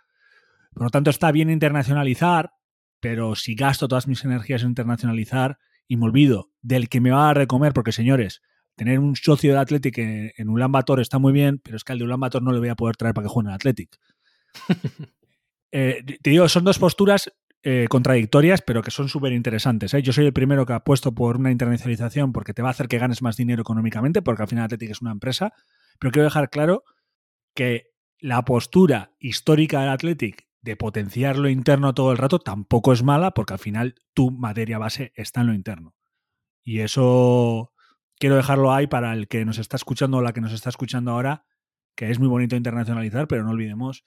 [0.72, 2.52] Por lo tanto, está bien internacionalizar,
[3.00, 7.24] pero si gasto todas mis energías en internacionalizar y me olvido del que me va
[7.24, 8.42] a dar de comer, porque señores,
[8.76, 11.92] tener un socio del Athletic en, en Ulan Bator está muy bien, pero es que
[11.92, 13.56] al de Ulan Bator no le voy a poder traer para que juegue en el
[13.56, 13.98] Athletic.
[15.72, 17.32] Eh, te digo, son dos posturas
[17.62, 19.92] eh, contradictorias, pero que son súper interesantes.
[19.92, 20.02] ¿eh?
[20.02, 22.98] Yo soy el primero que apuesto por una internacionalización porque te va a hacer que
[22.98, 25.52] ganes más dinero económicamente, porque al final Athletic es una empresa,
[25.98, 26.84] pero quiero dejar claro
[27.54, 33.02] que la postura histórica del Athletic de potenciar lo interno todo el rato tampoco es
[33.02, 35.94] mala, porque al final tu materia base está en lo interno.
[36.62, 37.72] Y eso
[38.18, 41.10] quiero dejarlo ahí para el que nos está escuchando o la que nos está escuchando
[41.10, 41.44] ahora,
[41.94, 44.06] que es muy bonito internacionalizar, pero no olvidemos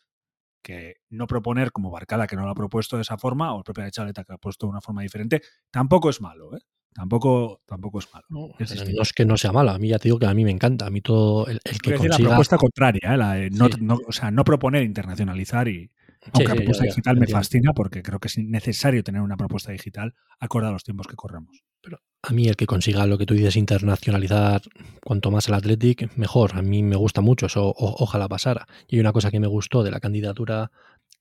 [0.64, 3.64] que no proponer como Barcala, que no lo ha propuesto de esa forma, o el
[3.64, 6.61] propio Chaleta, que lo ha puesto de una forma diferente, tampoco es malo, ¿eh?
[6.93, 8.26] Tampoco, tampoco es malo.
[8.30, 10.51] No, es, que no sea malo, a mí ya te digo que a mí me
[10.51, 12.20] encanta, a mí todo el, que consiga...
[12.20, 13.18] la propuesta contraria, ¿eh?
[13.18, 15.91] la no, o sea, no proponer internacionalizar y...
[16.32, 20.14] Aunque la propuesta digital me fascina porque creo que es necesario tener una propuesta digital
[20.39, 21.66] acorde a los tiempos que corremos.
[21.82, 24.61] Pero a mí el que consiga lo que tú dices, internacionalizar
[25.03, 26.55] cuanto más el Athletic, mejor.
[26.55, 28.65] A mí me gusta mucho, eso ojalá pasara.
[28.88, 30.71] Y hay una cosa que me gustó de la candidatura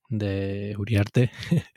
[0.09, 1.33] de Uriarte,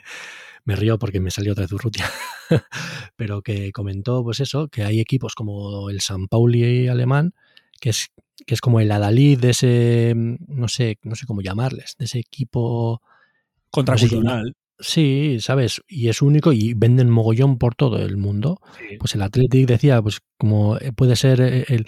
[0.63, 2.07] me río porque me salió otra vez Urrutia,
[3.15, 7.33] pero que comentó pues eso, que hay equipos como el San Pauli alemán,
[7.79, 8.11] que es,
[8.45, 12.19] que es como el Adalid de ese, no sé, no sé cómo llamarles, de ese
[12.19, 13.01] equipo...
[13.71, 14.55] Contracultural.
[14.77, 15.81] Sí, ¿sabes?
[15.87, 18.59] Y es único y venden mogollón por todo el mundo.
[18.99, 21.85] Pues el Athletic decía, pues como eh, puede ser eh, el,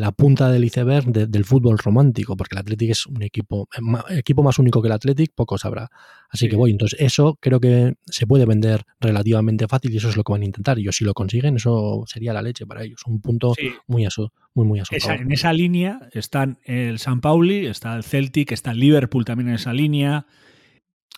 [0.00, 4.44] la punta del iceberg del fútbol romántico, porque el Athletic es un equipo, eh, equipo
[4.44, 5.88] más único que el Athletic, pocos habrá.
[6.30, 10.16] Así que voy, entonces eso creo que se puede vender relativamente fácil y eso es
[10.16, 10.78] lo que van a intentar.
[10.78, 13.02] Y si lo consiguen, eso sería la leche para ellos.
[13.06, 13.54] Un punto
[13.88, 14.10] muy a
[14.54, 18.80] muy, muy a En esa línea están el San Pauli, está el Celtic, está el
[18.80, 20.26] Liverpool también en esa línea.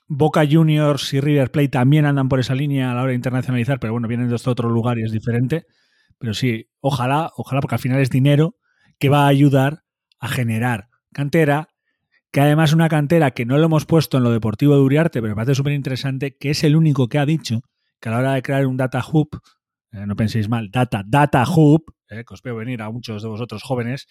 [0.08, 3.78] Boca Juniors y River Plate también andan por esa línea a la hora de internacionalizar,
[3.78, 5.66] pero bueno, vienen de este otro lugar y es diferente.
[6.18, 8.56] Pero sí, ojalá, ojalá, porque al final es dinero
[8.98, 9.84] que va a ayudar
[10.18, 11.68] a generar cantera,
[12.32, 15.32] que además una cantera que no lo hemos puesto en lo deportivo de Uriarte, pero
[15.32, 17.62] me parece súper interesante, que es el único que ha dicho
[18.00, 19.28] que a la hora de crear un data hub,
[19.92, 23.28] eh, no penséis mal, data, data hub, eh, que os veo venir a muchos de
[23.28, 24.06] vosotros jóvenes,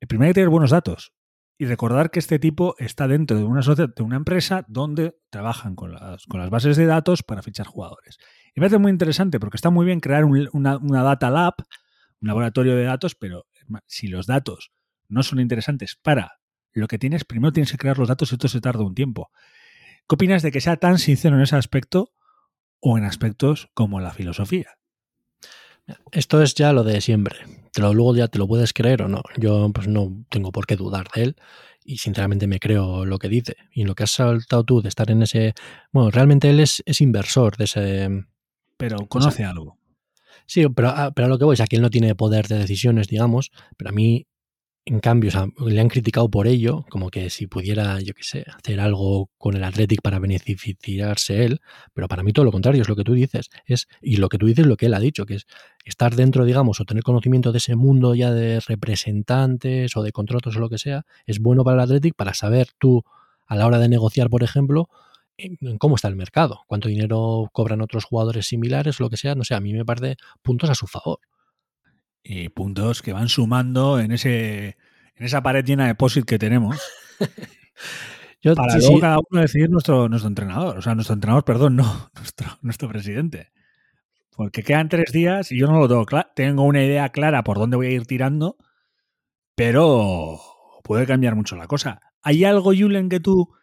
[0.00, 1.12] el primero hay que tener buenos datos.
[1.56, 5.92] Y recordar que este tipo está dentro de una, de una empresa donde trabajan con
[5.92, 8.18] las, bases de datos para fichar jugadores.
[8.54, 11.54] Y me parece muy interesante porque está muy bien crear una, data lab,
[12.20, 13.46] un laboratorio de datos, pero
[13.86, 14.72] si los datos
[15.08, 16.40] no son interesantes para
[16.72, 19.30] lo que tienes, primero tienes que crear los datos y esto se tarda un tiempo.
[20.08, 22.12] ¿Qué opinas de que sea tan sincero en ese aspecto
[22.80, 24.76] o en aspectos como la filosofía?
[26.12, 27.36] Esto es ya lo de siempre.
[27.72, 29.22] Te lo, luego ya te lo puedes creer o no.
[29.36, 31.36] Yo pues no tengo por qué dudar de él
[31.84, 33.56] y sinceramente me creo lo que dice.
[33.72, 35.54] Y lo que has saltado tú de estar en ese...
[35.92, 38.24] Bueno, realmente él es, es inversor de ese...
[38.76, 39.78] Pero conoce algo.
[40.46, 42.58] Sí, pero, ah, pero a lo que voy es que él no tiene poder de
[42.58, 44.26] decisiones, digamos, pero a mí
[44.86, 45.30] en cambio,
[45.66, 49.56] le han criticado por ello, como que si pudiera, yo qué sé, hacer algo con
[49.56, 51.60] el Athletic para beneficiarse él,
[51.94, 54.36] pero para mí todo lo contrario, es lo que tú dices, es, y lo que
[54.36, 55.46] tú dices es lo que él ha dicho, que es
[55.86, 60.56] estar dentro, digamos, o tener conocimiento de ese mundo ya de representantes o de contratos
[60.56, 63.04] o lo que sea, es bueno para el Athletic para saber tú,
[63.46, 64.90] a la hora de negociar, por ejemplo,
[65.78, 69.44] cómo está el mercado, cuánto dinero cobran otros jugadores similares o lo que sea, no
[69.44, 71.20] sé, a mí me parece puntos a su favor
[72.24, 74.76] y puntos que van sumando en ese
[75.16, 76.80] en esa pared llena de POSIT que tenemos.
[78.54, 80.78] para luego cada uno decidir nuestro, nuestro entrenador.
[80.78, 83.52] O sea, nuestro entrenador, perdón, no, nuestro, nuestro presidente.
[84.36, 86.28] Porque quedan tres días y yo no lo tengo claro.
[86.34, 88.56] Tengo una idea clara por dónde voy a ir tirando,
[89.54, 90.40] pero
[90.82, 92.00] puede cambiar mucho la cosa.
[92.22, 93.54] ¿Hay algo, Julen, que tú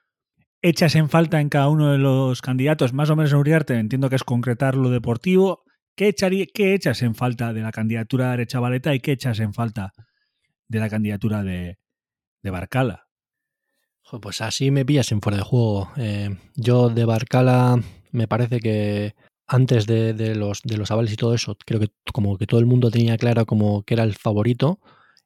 [0.61, 2.93] echas en falta en cada uno de los candidatos?
[2.93, 5.65] Más o menos en Uriarte, entiendo que es concretar lo deportivo.
[5.95, 6.13] ¿Qué,
[6.53, 9.93] ¿Qué echas en falta de la candidatura de Chavaleta y qué echas en falta
[10.67, 11.77] de la candidatura de,
[12.41, 13.07] de Barcala?
[14.19, 15.89] Pues así me pillas en fuera de juego.
[15.97, 17.81] Eh, yo de Barcala
[18.11, 19.15] me parece que
[19.47, 22.65] antes de, los, de los avales y todo eso, creo que como que todo el
[22.65, 24.79] mundo tenía claro como que era el favorito.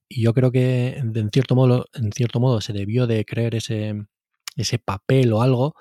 [0.07, 4.05] Y yo creo que en cierto modo, en cierto modo se debió de creer ese,
[4.55, 5.75] ese papel o algo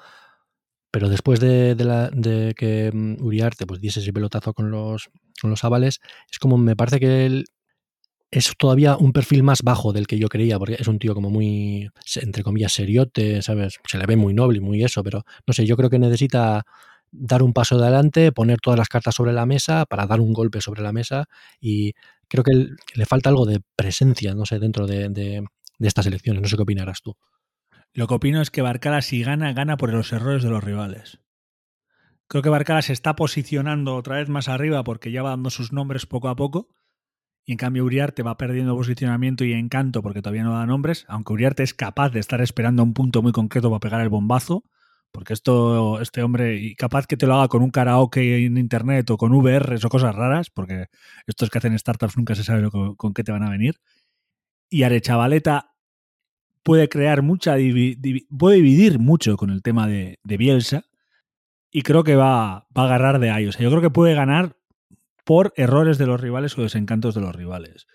[0.94, 5.50] pero después de, la, de, que mm, Uriarte pues, diese ese pelotazo con los, con
[5.50, 5.98] los avales,
[6.30, 7.46] es como me parece que él
[8.30, 11.30] es todavía un perfil más bajo del que yo creía, porque es un tío como
[11.30, 11.90] muy,
[12.22, 13.80] entre comillas, seriote, ¿sabes?
[13.88, 16.62] Se le ve muy noble y muy eso, pero no sé, yo creo que necesita
[17.10, 20.60] dar un paso adelante, poner todas las cartas sobre la mesa para dar un golpe
[20.60, 21.24] sobre la mesa
[21.60, 21.94] y
[22.28, 25.42] creo que le falta algo de presencia, no sé, dentro de, de
[25.80, 26.40] estas elecciones.
[26.40, 27.16] No sé qué opinarás tú.
[27.94, 31.20] Lo que opino es que Barcala si gana, gana por los errores de los rivales.
[32.26, 35.72] Creo que Barcala se está posicionando otra vez más arriba porque ya va dando sus
[35.72, 36.68] nombres poco a poco.
[37.44, 41.34] Y en cambio Uriarte va perdiendo posicionamiento y encanto porque todavía no da nombres, aunque
[41.34, 44.64] Uriarte es capaz de estar esperando un punto muy concreto para pegar el bombazo,
[45.12, 49.08] porque esto, este hombre, y capaz que te lo haga con un karaoke en internet
[49.10, 50.86] o con VRs o cosas raras, porque
[51.26, 53.76] estos que hacen startups nunca se sabe con qué te van a venir.
[54.70, 55.73] Y Arechavaleta
[56.64, 57.54] puede crear mucha,
[58.36, 60.84] puede dividir mucho con el tema de, Bielsa
[61.70, 63.46] y creo que va, va, a agarrar de ahí.
[63.46, 64.56] O sea, yo creo que puede ganar
[65.24, 67.86] por errores de los rivales o desencantos de los rivales.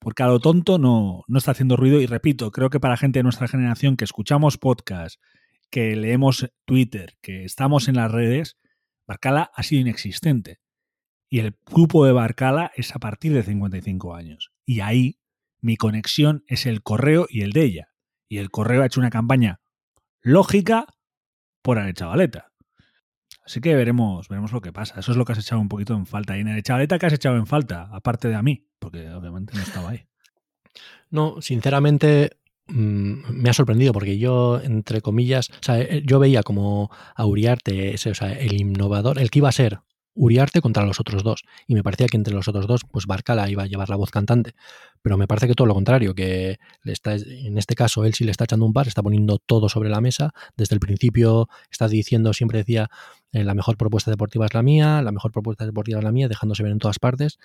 [0.00, 3.18] Porque a lo tonto no, no está haciendo ruido y repito, creo que para gente
[3.18, 5.20] de nuestra generación que escuchamos podcast,
[5.70, 8.56] que leemos Twitter, que estamos en las redes,
[9.06, 10.60] Barcala ha sido inexistente.
[11.28, 14.52] Y el grupo de Barcala es a partir de 55 años.
[14.64, 15.18] Y ahí
[15.60, 17.88] mi conexión es el correo y el de ella.
[18.28, 19.60] Y el correo ha hecho una campaña
[20.20, 20.86] lógica
[21.62, 22.52] por Chavaleta.
[23.44, 25.00] Así que veremos, veremos lo que pasa.
[25.00, 26.36] Eso es lo que has echado un poquito en falta.
[26.36, 27.88] Y en Chavaleta, ¿qué has echado en falta?
[27.92, 30.06] Aparte de a mí, porque obviamente no estaba ahí.
[31.10, 37.24] No, sinceramente mm, me ha sorprendido porque yo, entre comillas, eh, yo veía como a
[37.24, 39.80] Uriarte, ese, o sea, el innovador, el que iba a ser
[40.20, 41.44] Uriarte contra los otros dos.
[41.66, 44.10] Y me parecía que entre los otros dos, pues Barcala iba a llevar la voz
[44.10, 44.54] cantante.
[45.00, 48.24] Pero me parece que todo lo contrario, que le está, en este caso él sí
[48.24, 50.32] le está echando un par, está poniendo todo sobre la mesa.
[50.56, 52.90] Desde el principio está diciendo, siempre decía,
[53.32, 56.28] eh, la mejor propuesta deportiva es la mía, la mejor propuesta deportiva es la mía,
[56.28, 57.38] dejándose ver en todas partes.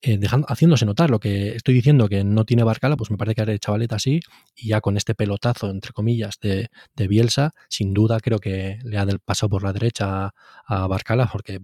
[0.00, 3.34] Eh, dejando, haciéndose notar lo que estoy diciendo que no tiene Barcala, pues me parece
[3.34, 4.20] que haré chavaleta así,
[4.54, 8.96] y ya con este pelotazo, entre comillas, de, de Bielsa, sin duda creo que le
[8.96, 10.32] ha del paso por la derecha
[10.66, 11.62] a, Barcala, porque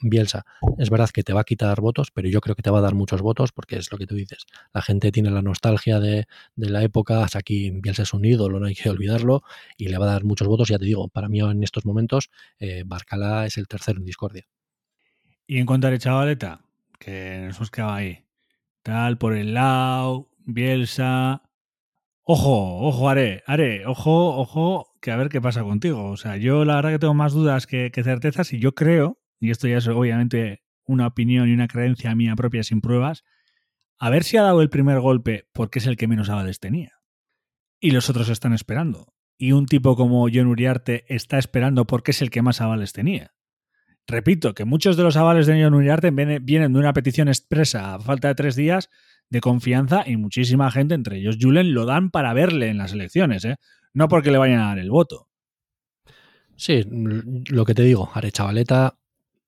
[0.00, 0.44] Bielsa
[0.78, 2.82] es verdad que te va a quitar votos, pero yo creo que te va a
[2.82, 4.46] dar muchos votos, porque es lo que tú dices.
[4.72, 8.60] La gente tiene la nostalgia de, de la época, hasta aquí Bielsa es un ídolo,
[8.60, 9.42] no hay que olvidarlo,
[9.76, 12.30] y le va a dar muchos votos, ya te digo, para mí en estos momentos
[12.58, 14.46] eh, Barcala es el tercero en discordia.
[15.46, 16.60] Y en cuanto a chavaleta,
[16.98, 18.24] que nos hemos ahí.
[18.82, 21.42] Tal, por el lado, Bielsa.
[22.22, 26.10] Ojo, ojo, haré, haré, ojo, ojo, que a ver qué pasa contigo.
[26.10, 29.50] O sea, yo la verdad que tengo más dudas que, certezas y yo creo, y
[29.50, 33.24] esto ya es obviamente una opinión y una creencia mía propia sin pruebas,
[33.98, 37.00] a ver si ha dado el primer golpe porque es el que menos avales tenía.
[37.80, 39.14] Y los otros están esperando.
[39.38, 43.34] Y un tipo como John Uriarte está esperando porque es el que más avales tenía.
[44.06, 48.00] Repito, que muchos de los avales de John Uriarte vienen de una petición expresa a
[48.00, 48.88] falta de tres días
[49.28, 53.44] de confianza y muchísima gente, entre ellos Julen, lo dan para verle en las elecciones,
[53.44, 53.56] ¿eh?
[53.92, 55.28] no porque le vayan a dar el voto.
[56.54, 58.98] Sí, lo que te digo, Arechavaleta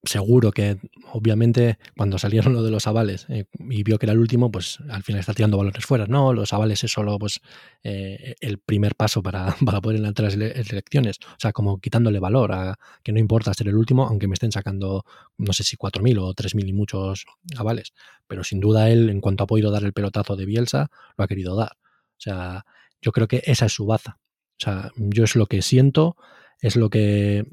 [0.05, 0.79] seguro que,
[1.13, 4.79] obviamente, cuando salieron lo de los avales eh, y vio que era el último, pues
[4.89, 6.07] al final está tirando valores fuera.
[6.07, 7.41] No, los avales es solo pues,
[7.83, 11.19] eh, el primer paso para, para poder entrar a las elecciones.
[11.23, 14.53] O sea, como quitándole valor a que no importa ser el último, aunque me estén
[14.53, 15.05] sacando,
[15.37, 17.27] no sé si 4.000 o 3.000 y muchos
[17.57, 17.93] avales.
[18.27, 21.29] Pero sin duda él, en cuanto ha podido dar el pelotazo de Bielsa, lo ha
[21.29, 21.73] querido dar.
[21.73, 22.65] O sea,
[23.01, 24.19] yo creo que esa es su baza.
[24.61, 26.17] O sea, yo es lo que siento,
[26.61, 27.45] es lo que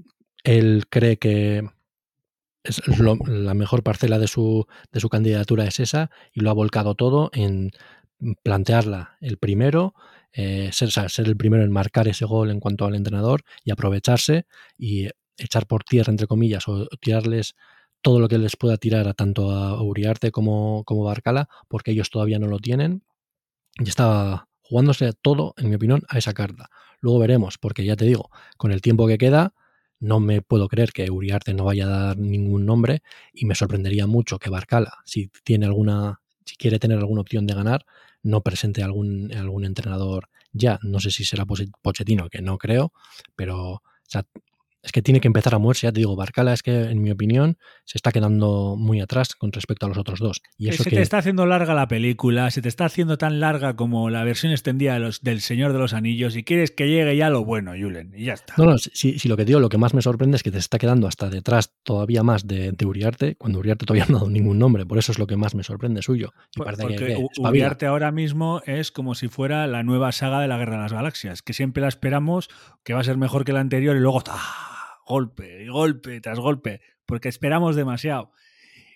[0.44, 1.70] él cree que
[2.66, 2.82] es
[3.28, 7.30] la mejor parcela de su, de su candidatura es esa y lo ha volcado todo
[7.34, 7.72] en
[8.44, 9.94] plantearla el primero,
[10.32, 14.46] eh, ser, ser el primero en marcar ese gol en cuanto al entrenador y aprovecharse
[14.78, 15.08] y
[15.38, 17.56] echar por tierra, entre comillas, o tirarles
[18.02, 22.10] todo lo que les pueda tirar a tanto a Uriarte como, como Barcala, porque ellos
[22.10, 23.04] todavía no lo tienen.
[23.80, 26.70] Y está jugándose todo, en mi opinión, a esa carta.
[27.00, 29.54] Luego veremos, porque ya te digo, con el tiempo que queda,
[30.00, 33.02] no me puedo creer que Uriarte no vaya a dar ningún nombre
[33.34, 37.54] y me sorprendería mucho que Barcala, si tiene alguna, si quiere tener alguna opción de
[37.54, 37.86] ganar,
[38.24, 40.80] no presente algún, algún entrenador ya.
[40.82, 42.94] No sé si será Pochettino, que no creo,
[43.36, 43.84] pero
[44.86, 45.88] es que tiene que empezar a moverse.
[45.88, 49.52] Ya te digo, Barcala es que, en mi opinión, se está quedando muy atrás con
[49.52, 50.42] respecto a los otros dos.
[50.60, 53.76] Y eso se te está haciendo larga la película, se te está haciendo tan larga
[53.76, 57.18] como la versión extendida de los, del Señor de los Anillos y quieres que llegue
[57.18, 58.54] ya lo bueno, Julen, y ya está.
[58.58, 60.78] No, no, si, lo que digo, lo que más me sorprende es que te está
[60.78, 64.86] quedando hasta detrás todavía más de, Uriarte, cuando Uriarte todavía no ha dado ningún nombre.
[64.86, 66.32] Por eso es lo que más me sorprende suyo.
[66.56, 70.84] porque Uriarte ahora mismo es como si fuera la nueva saga de la Guerra de
[70.84, 72.50] las Galaxias, que siempre la esperamos,
[72.84, 74.22] que va a ser mejor que la anterior y luego...
[74.30, 74.74] ¡ah!
[75.06, 78.32] Golpe y golpe tras golpe, porque esperamos demasiado.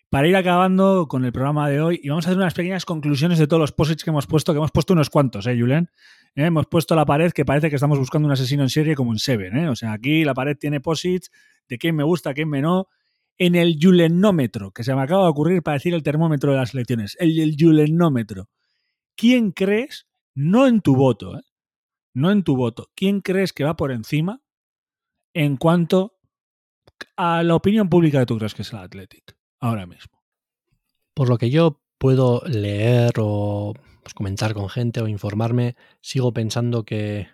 [0.09, 3.37] Para ir acabando con el programa de hoy, y vamos a hacer unas pequeñas conclusiones
[3.37, 5.91] de todos los posits que hemos puesto, que hemos puesto unos cuantos, ¿eh, Julen?
[6.35, 6.45] ¿Eh?
[6.45, 9.19] Hemos puesto la pared que parece que estamos buscando un asesino en serie como en
[9.19, 9.69] Seven, ¿eh?
[9.69, 11.29] O sea, aquí la pared tiene posits
[11.67, 12.87] de quién me gusta, quién me no.
[13.37, 16.73] En el Julenómetro, que se me acaba de ocurrir para decir el termómetro de las
[16.73, 18.49] elecciones, el, el Julenómetro.
[19.15, 21.41] ¿Quién crees, no en tu voto, ¿eh?
[22.13, 24.41] no en tu voto, quién crees que va por encima
[25.33, 26.17] en cuanto
[27.15, 30.23] a la opinión pública que tú crees que es el Athletic ahora mismo?
[31.13, 33.73] Por lo que yo puedo leer o
[34.03, 37.27] pues, comentar con gente o informarme, sigo pensando que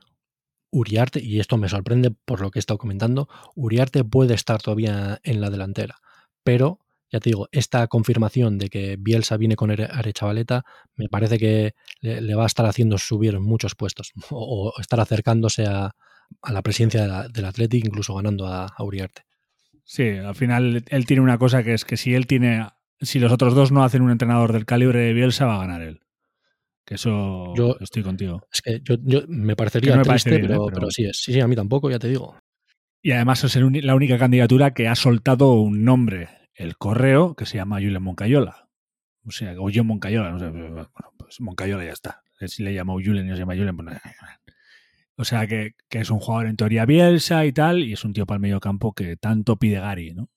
[0.72, 5.20] Uriarte, y esto me sorprende por lo que he estado comentando, Uriarte puede estar todavía
[5.24, 6.00] en la delantera,
[6.44, 6.80] pero
[7.12, 10.66] ya te digo, esta confirmación de que Bielsa viene con Arechavaleta
[10.96, 15.96] me parece que le, va a estar haciendo subir muchos puestos o estar acercándose a,
[16.42, 19.24] a la presidencia del Athletic, incluso ganando a, Uriarte.
[19.84, 22.68] Sí, al final él tiene una cosa que es que si él tiene,
[23.02, 25.82] si los otros dos no hacen un entrenador del calibre de Bielsa, va a ganar
[25.82, 26.02] él.
[26.86, 28.48] Que eso yo estoy contigo.
[28.52, 28.98] Es que yo,
[29.28, 30.42] me parecería triste, ¿eh?
[30.74, 31.18] pero, sí es.
[31.18, 32.38] Sí, a mí tampoco, ya te digo.
[33.02, 37.58] Y además es la única candidatura que ha soltado un nombre, el correo, que se
[37.58, 38.70] llama Julián Moncayola.
[39.26, 40.50] O sea, o yo Moncayola, no sé.
[40.50, 42.22] Bueno, pues Moncayola ya está.
[42.48, 43.98] Si le llamo Julen y no se llama Julen, pues
[45.18, 48.26] o sea que, es un jugador en teoría Bielsa y tal, y es un tío
[48.26, 50.30] para el medio campo que tanto pide Gary, ¿no?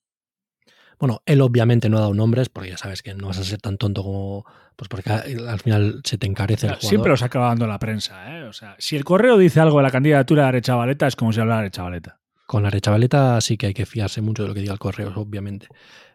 [0.99, 3.61] Bueno, él obviamente no ha dado nombres, porque ya sabes que no vas a ser
[3.61, 4.45] tan tonto como.
[4.75, 6.89] Pues porque al final se te encarece el jugador.
[6.89, 8.43] Siempre los acaba dando la prensa, ¿eh?
[8.43, 11.39] O sea, si el correo dice algo de la candidatura de Arechavaleta, es como si
[11.39, 12.19] hablara de Arechavaleta.
[12.45, 15.13] Con la rechavaleta sí que hay que fiarse mucho de lo que diga el correo,
[15.15, 15.67] obviamente.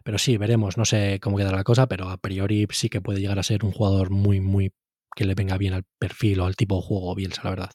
[0.03, 0.77] Pero sí, veremos.
[0.77, 3.63] No sé cómo quedará la cosa, pero a priori sí que puede llegar a ser
[3.65, 4.71] un jugador muy, muy
[5.15, 7.71] que le venga bien al perfil o al tipo de juego Bielsa, la verdad.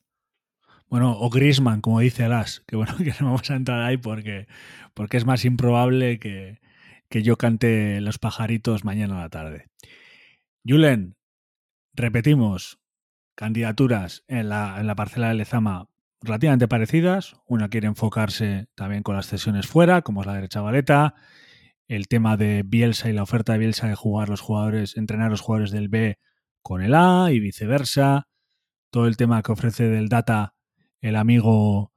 [0.91, 4.49] Bueno, o Grisman, como dice Alas, que bueno, que no vamos a entrar ahí porque,
[4.93, 6.61] porque es más improbable que,
[7.09, 9.67] que yo cante Los pajaritos mañana a la tarde.
[10.67, 11.17] Julen,
[11.95, 12.81] repetimos,
[13.37, 15.89] candidaturas en la, en la parcela de Lezama
[16.21, 17.37] relativamente parecidas.
[17.47, 21.15] Una quiere enfocarse también con las cesiones fuera, como es la derecha valeta.
[21.87, 25.41] El tema de Bielsa y la oferta de Bielsa de jugar los jugadores, entrenar los
[25.41, 26.19] jugadores del B
[26.63, 28.29] con el A y viceversa.
[28.91, 30.55] Todo el tema que ofrece del data
[31.01, 31.93] el amigo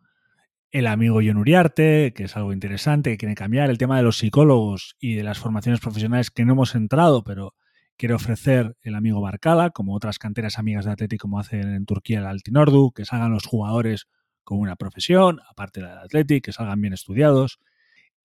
[0.74, 3.70] el amigo John Uriarte, que es algo interesante, que quiere cambiar.
[3.70, 7.54] El tema de los psicólogos y de las formaciones profesionales que no hemos entrado, pero
[7.96, 12.20] quiere ofrecer el amigo Barcala, como otras canteras amigas de Atlético como hacen en Turquía
[12.20, 14.08] el Altinordu, que salgan los jugadores
[14.44, 17.60] con una profesión, aparte del Atlético, que salgan bien estudiados.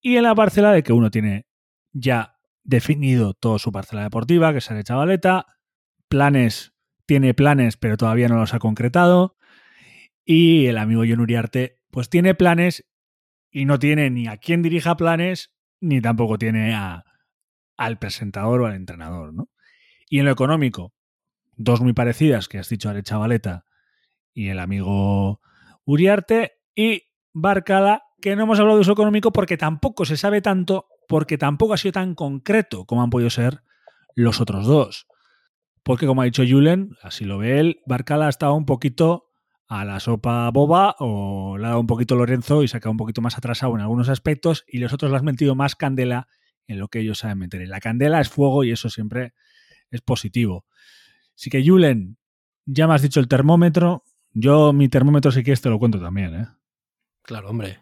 [0.00, 1.46] Y en la parcela de que uno tiene
[1.92, 5.46] ya definido toda su parcela deportiva, que el chavaleta,
[6.08, 6.74] planes,
[7.06, 9.36] tiene planes, pero todavía no los ha concretado.
[10.28, 12.84] Y el amigo John Uriarte, pues tiene planes
[13.48, 17.04] y no tiene ni a quién dirija planes, ni tampoco tiene a,
[17.76, 19.48] al presentador o al entrenador, ¿no?
[20.10, 20.92] Y en lo económico,
[21.56, 23.64] dos muy parecidas que has dicho Ale Chavaleta
[24.34, 25.40] y el amigo
[25.84, 30.88] Uriarte y Barcala, que no hemos hablado de uso económico porque tampoco se sabe tanto,
[31.06, 33.62] porque tampoco ha sido tan concreto como han podido ser
[34.16, 35.06] los otros dos.
[35.84, 39.25] Porque como ha dicho Julen, así lo ve él, Barcala ha estado un poquito
[39.68, 42.92] a la sopa boba o le ha dado un poquito Lorenzo y se ha quedado
[42.92, 46.28] un poquito más atrasado en algunos aspectos y los otros le han metido más candela
[46.68, 47.62] en lo que ellos saben meter.
[47.62, 49.34] En la candela es fuego y eso siempre
[49.90, 50.64] es positivo.
[51.36, 52.16] Así que, Julen,
[52.64, 54.04] ya me has dicho el termómetro.
[54.32, 56.46] Yo, mi termómetro, si quieres, te lo cuento también, ¿eh?
[57.22, 57.78] Claro, hombre.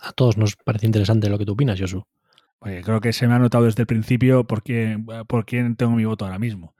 [0.00, 2.04] A todos nos parece interesante lo que tú opinas, Josu.
[2.60, 5.92] Oye, creo que se me ha notado desde el principio por quién, por quién tengo
[5.92, 6.75] mi voto ahora mismo.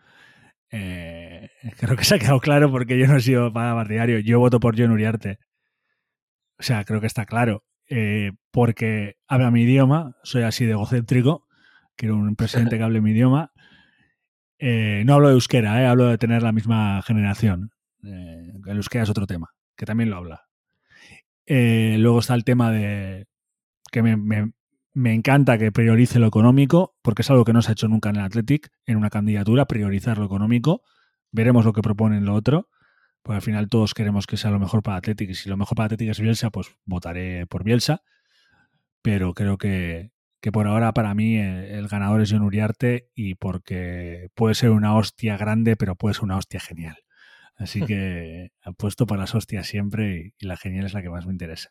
[0.70, 4.18] Eh, creo que se ha quedado claro porque yo no he sido para partidario.
[4.20, 5.38] Yo voto por John Uriarte.
[6.58, 7.64] O sea, creo que está claro.
[7.88, 11.46] Eh, porque habla mi idioma, soy así de egocéntrico,
[11.94, 13.52] quiero un presidente que hable mi idioma.
[14.58, 17.70] Eh, no hablo de euskera, hablo de tener la misma generación.
[18.02, 20.46] el euskera es otro tema, que también lo habla.
[21.46, 23.26] luego está el tema de
[23.92, 24.52] que me, me,
[25.04, 28.16] encanta que priorice lo económico, porque es algo que no se ha hecho nunca en
[28.16, 30.82] el Athletic, en una candidatura, priorizar lo económico.
[31.30, 32.68] Veremos lo que proponen lo otro.
[33.26, 35.74] Porque al final todos queremos que sea lo mejor para Atlético y si lo mejor
[35.74, 38.02] para Atlético es Bielsa, pues votaré por Bielsa.
[39.02, 40.12] Pero creo que,
[40.52, 44.94] por ahora para mí eh, el, ganador es John Uriarte y porque puede ser una
[44.94, 46.98] hostia grande, pero puede ser una hostia genial.
[47.56, 51.32] Así que apuesto para las hostias siempre y, la genial es la que más me
[51.32, 51.70] interesa.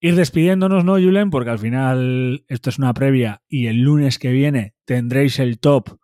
[0.00, 1.30] Ir despidiéndonos, ¿no, Julen?
[1.30, 5.98] Porque al final esto es una previa y el lunes que viene tendréis el top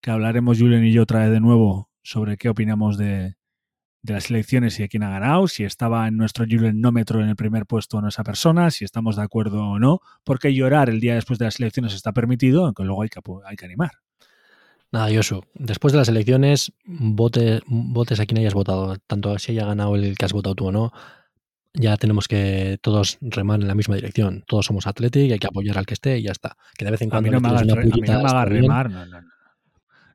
[0.00, 3.34] que hablaremos Julen y yo otra vez de nuevo sobre qué opinamos de,
[4.02, 7.66] las elecciones y de quién ha ganado, si estaba en nuestro Julenómetro en el primer
[7.66, 11.14] puesto o no esa persona, si estamos de acuerdo o no, porque llorar el día
[11.14, 13.10] después de las elecciones está permitido, aunque luego hay
[13.56, 13.92] que, animar.
[14.90, 19.66] Nada, Yosu, después de las elecciones, vote, votes a quien hayas votado, tanto si haya
[19.66, 20.92] ganado el que has votado tú o no,
[21.74, 24.44] ya tenemos que todos remar en la misma dirección.
[24.46, 26.56] Todos somos Athletic y hay que apoyar al que esté y ya está.
[26.76, 27.62] Que de vez en cuando no me hagas,
[28.48, 29.28] remar, no, no, no.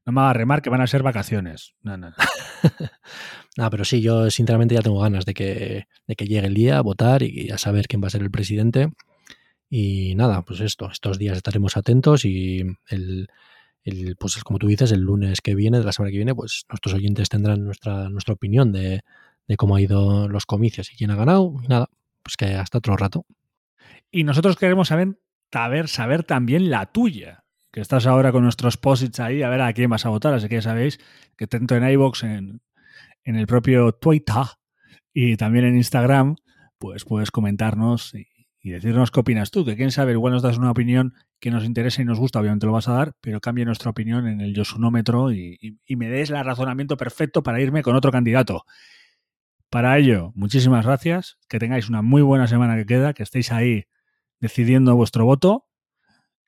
[0.06, 1.76] No me hagas remar que van a ser vacaciones.
[1.82, 2.14] No, no.
[3.58, 6.78] Ah, pero sí, yo sinceramente ya tengo ganas de que, de que llegue el día
[6.78, 8.89] a votar y a saber quién va a ser el presidente.
[9.70, 13.30] Y nada, pues esto, estos días estaremos atentos y el,
[13.84, 16.66] el, pues como tú dices, el lunes que viene, de la semana que viene, pues
[16.68, 19.03] nuestros oyentes tendrán nuestra, nuestra opinión de,
[19.48, 21.56] de cómo ha ido los comicios y quién ha ganado.
[21.64, 21.89] Y nada,
[22.24, 23.26] pues que hasta otro rato.
[24.12, 25.20] Y nosotros queremos saber,
[25.52, 29.74] saber, saber también la tuya que estás ahora con nuestros posits ahí, a ver a
[29.74, 30.34] quién vas a votar.
[30.34, 31.00] Así que ya sabéis
[31.36, 32.62] que tanto en iVoox, en,
[33.26, 34.43] en el propio Twitter
[35.14, 36.36] y también en Instagram,
[36.78, 38.28] pues puedes comentarnos y,
[38.64, 42.02] decirnos qué opinas tú, que quién sabe, igual nos das una opinión que nos interesa
[42.02, 45.32] y nos gusta, obviamente lo vas a dar, pero cambie nuestra opinión en el Yosunómetro
[45.32, 48.66] y, y, me des el razonamiento perfecto para irme con otro candidato.
[49.70, 53.86] Para ello, muchísimas gracias, que tengáis una muy buena semana que queda, que estéis ahí
[54.39, 55.66] decidiendo vuestro voto,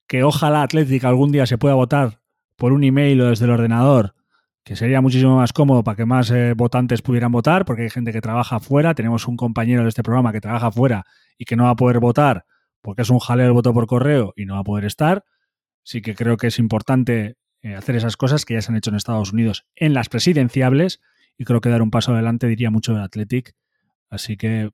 [0.07, 2.21] que ojalá Atlética algún día se pueda votar
[2.55, 4.15] por un email o desde el ordenador
[4.63, 8.11] que sería muchísimo más cómodo para que más eh, votantes pudieran votar, porque hay gente
[8.11, 8.93] que trabaja fuera.
[8.95, 11.05] Tenemos un compañero de este programa que trabaja fuera
[11.37, 12.43] y que no va a poder votar
[12.87, 15.25] porque es un jaleo el voto por correo y no va a poder estar.
[15.83, 18.89] Sí que creo que es importante eh, hacer esas cosas que ya se han hecho
[18.89, 21.01] en Estados Unidos en las presidenciables
[21.37, 23.53] y creo que dar un paso adelante diría mucho del Athletic.
[24.09, 24.71] Así que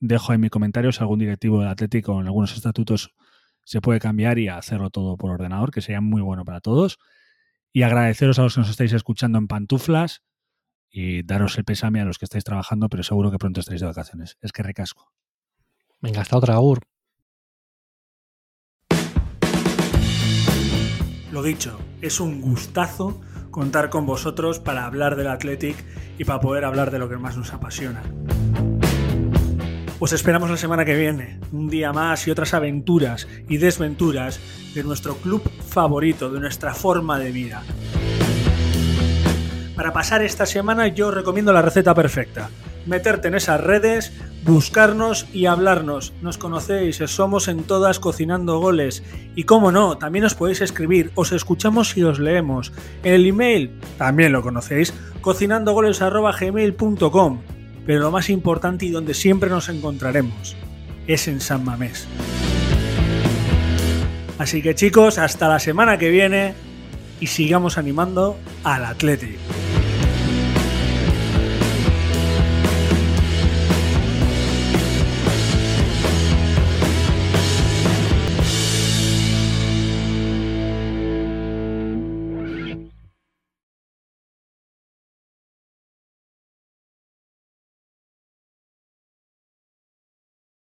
[0.00, 3.14] dejo en mi comentario si algún directivo del Atlético en algunos estatutos
[3.64, 6.98] se puede cambiar y hacerlo todo por ordenador, que sería muy bueno para todos.
[7.72, 10.22] Y agradeceros a los que nos estáis escuchando en pantuflas
[10.90, 13.88] y daros el pésame a los que estáis trabajando, pero seguro que pronto estaréis de
[13.88, 14.38] vacaciones.
[14.40, 15.12] Es que recasco.
[16.00, 16.80] Venga, hasta otra, Agur.
[21.30, 23.20] Lo dicho, es un gustazo
[23.50, 25.76] contar con vosotros para hablar del Athletic
[26.18, 28.02] y para poder hablar de lo que más nos apasiona.
[30.00, 34.38] Os esperamos la semana que viene, un día más y otras aventuras y desventuras
[34.74, 37.64] de nuestro club favorito, de nuestra forma de vida.
[39.74, 42.50] Para pasar esta semana yo os recomiendo la receta perfecta.
[42.86, 44.12] Meterte en esas redes,
[44.44, 46.12] buscarnos y hablarnos.
[46.22, 49.02] Nos conocéis, somos en todas cocinando goles.
[49.34, 52.72] Y como no, también os podéis escribir, os escuchamos y os leemos.
[53.02, 57.38] El email, también lo conocéis, cocinandogoles.gmail.com.
[57.86, 60.56] Pero lo más importante y donde siempre nos encontraremos
[61.06, 62.08] es en San Mamés.
[64.38, 66.54] Así que chicos, hasta la semana que viene
[67.20, 69.40] y sigamos animando al Atlético.